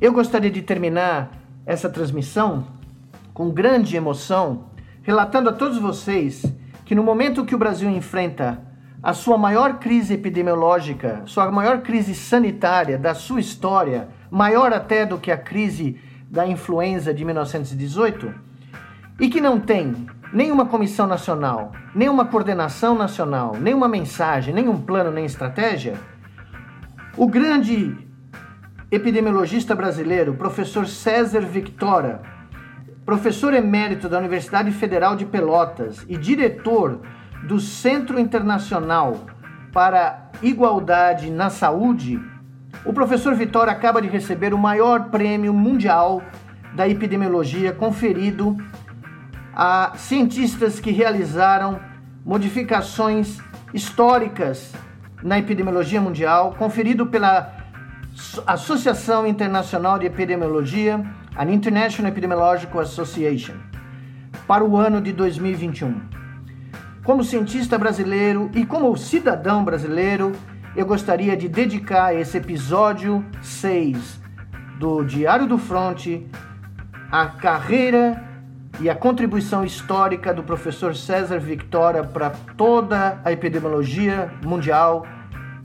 Eu 0.00 0.12
gostaria 0.12 0.50
de 0.50 0.60
terminar 0.60 1.30
essa 1.64 1.88
transmissão 1.88 2.66
com 3.32 3.50
grande 3.50 3.96
emoção, 3.96 4.64
relatando 5.04 5.50
a 5.50 5.52
todos 5.52 5.78
vocês 5.78 6.42
que 6.84 6.94
no 6.94 7.04
momento 7.04 7.44
que 7.44 7.54
o 7.54 7.58
Brasil 7.58 7.88
enfrenta 7.88 8.60
a 9.02 9.12
sua 9.12 9.36
maior 9.36 9.78
crise 9.78 10.14
epidemiológica, 10.14 11.22
sua 11.26 11.52
maior 11.52 11.82
crise 11.82 12.14
sanitária 12.14 12.98
da 12.98 13.14
sua 13.14 13.38
história, 13.38 14.08
maior 14.30 14.72
até 14.72 15.04
do 15.04 15.18
que 15.18 15.30
a 15.30 15.36
crise 15.36 16.00
da 16.28 16.46
influenza 16.46 17.12
de 17.12 17.22
1918, 17.22 18.34
e 19.20 19.28
que 19.28 19.42
não 19.42 19.60
tem 19.60 20.06
nenhuma 20.32 20.64
comissão 20.64 21.06
nacional, 21.06 21.72
nenhuma 21.94 22.24
coordenação 22.24 22.94
nacional, 22.96 23.54
nenhuma 23.60 23.86
mensagem, 23.86 24.54
nenhum 24.54 24.80
plano, 24.80 25.10
nem 25.10 25.26
estratégia, 25.26 25.94
o 27.14 27.28
grande 27.28 27.94
epidemiologista 28.90 29.74
brasileiro, 29.74 30.34
professor 30.34 30.86
César 30.86 31.42
Victora, 31.42 32.33
professor 33.04 33.52
emérito 33.52 34.08
da 34.08 34.18
Universidade 34.18 34.70
Federal 34.70 35.14
de 35.14 35.26
Pelotas 35.26 36.04
e 36.08 36.16
diretor 36.16 37.00
do 37.42 37.60
Centro 37.60 38.18
Internacional 38.18 39.26
para 39.72 40.30
Igualdade 40.42 41.30
na 41.30 41.50
Saúde, 41.50 42.20
o 42.84 42.92
professor 42.92 43.34
Vitória 43.34 43.72
acaba 43.72 44.00
de 44.00 44.08
receber 44.08 44.54
o 44.54 44.58
maior 44.58 45.10
prêmio 45.10 45.52
mundial 45.52 46.22
da 46.74 46.88
epidemiologia 46.88 47.72
conferido 47.72 48.56
a 49.54 49.92
cientistas 49.96 50.80
que 50.80 50.90
realizaram 50.90 51.78
modificações 52.24 53.38
históricas 53.72 54.72
na 55.22 55.38
epidemiologia 55.38 56.00
mundial, 56.00 56.54
conferido 56.58 57.06
pela 57.06 57.52
Associação 58.46 59.26
Internacional 59.26 59.98
de 59.98 60.06
Epidemiologia, 60.06 61.04
an 61.36 61.50
International 61.50 62.12
Epidemiological 62.12 62.80
Association, 62.80 63.54
para 64.46 64.64
o 64.64 64.76
ano 64.76 65.00
de 65.00 65.12
2021. 65.12 66.00
Como 67.02 67.24
cientista 67.24 67.76
brasileiro 67.76 68.50
e 68.54 68.64
como 68.64 68.96
cidadão 68.96 69.64
brasileiro, 69.64 70.32
eu 70.76 70.86
gostaria 70.86 71.36
de 71.36 71.48
dedicar 71.48 72.14
esse 72.14 72.38
episódio 72.38 73.24
6 73.42 74.20
do 74.78 75.04
Diário 75.04 75.46
do 75.46 75.58
Fronte 75.58 76.26
à 77.10 77.26
carreira 77.26 78.22
e 78.80 78.90
à 78.90 78.94
contribuição 78.94 79.64
histórica 79.64 80.32
do 80.34 80.42
professor 80.42 80.96
César 80.96 81.38
Victoria 81.38 82.02
para 82.02 82.30
toda 82.56 83.20
a 83.24 83.30
epidemiologia 83.30 84.32
mundial 84.42 85.06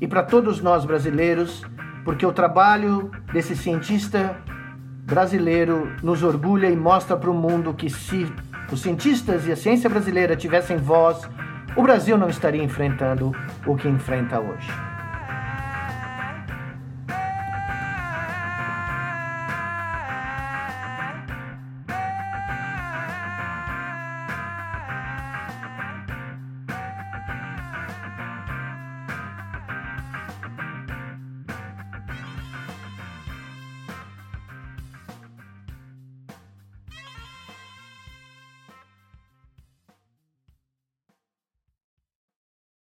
e 0.01 0.07
para 0.07 0.23
todos 0.23 0.61
nós 0.61 0.85
brasileiros, 0.85 1.63
porque 2.03 2.25
o 2.25 2.31
trabalho 2.31 3.11
desse 3.33 3.55
cientista 3.55 4.37
brasileiro 5.09 5.91
nos 6.03 6.21
orgulha 6.21 6.69
e 6.69 6.75
mostra 6.75 7.17
para 7.17 7.31
o 7.31 7.33
mundo 7.33 7.73
que 7.73 7.89
se 7.89 8.31
os 8.71 8.81
cientistas 8.81 9.47
e 9.47 9.51
a 9.51 9.55
ciência 9.55 9.89
brasileira 9.89 10.35
tivessem 10.35 10.77
voz, 10.77 11.27
o 11.75 11.81
Brasil 11.81 12.17
não 12.17 12.29
estaria 12.29 12.63
enfrentando 12.63 13.31
o 13.65 13.75
que 13.75 13.87
enfrenta 13.87 14.39
hoje. 14.39 14.88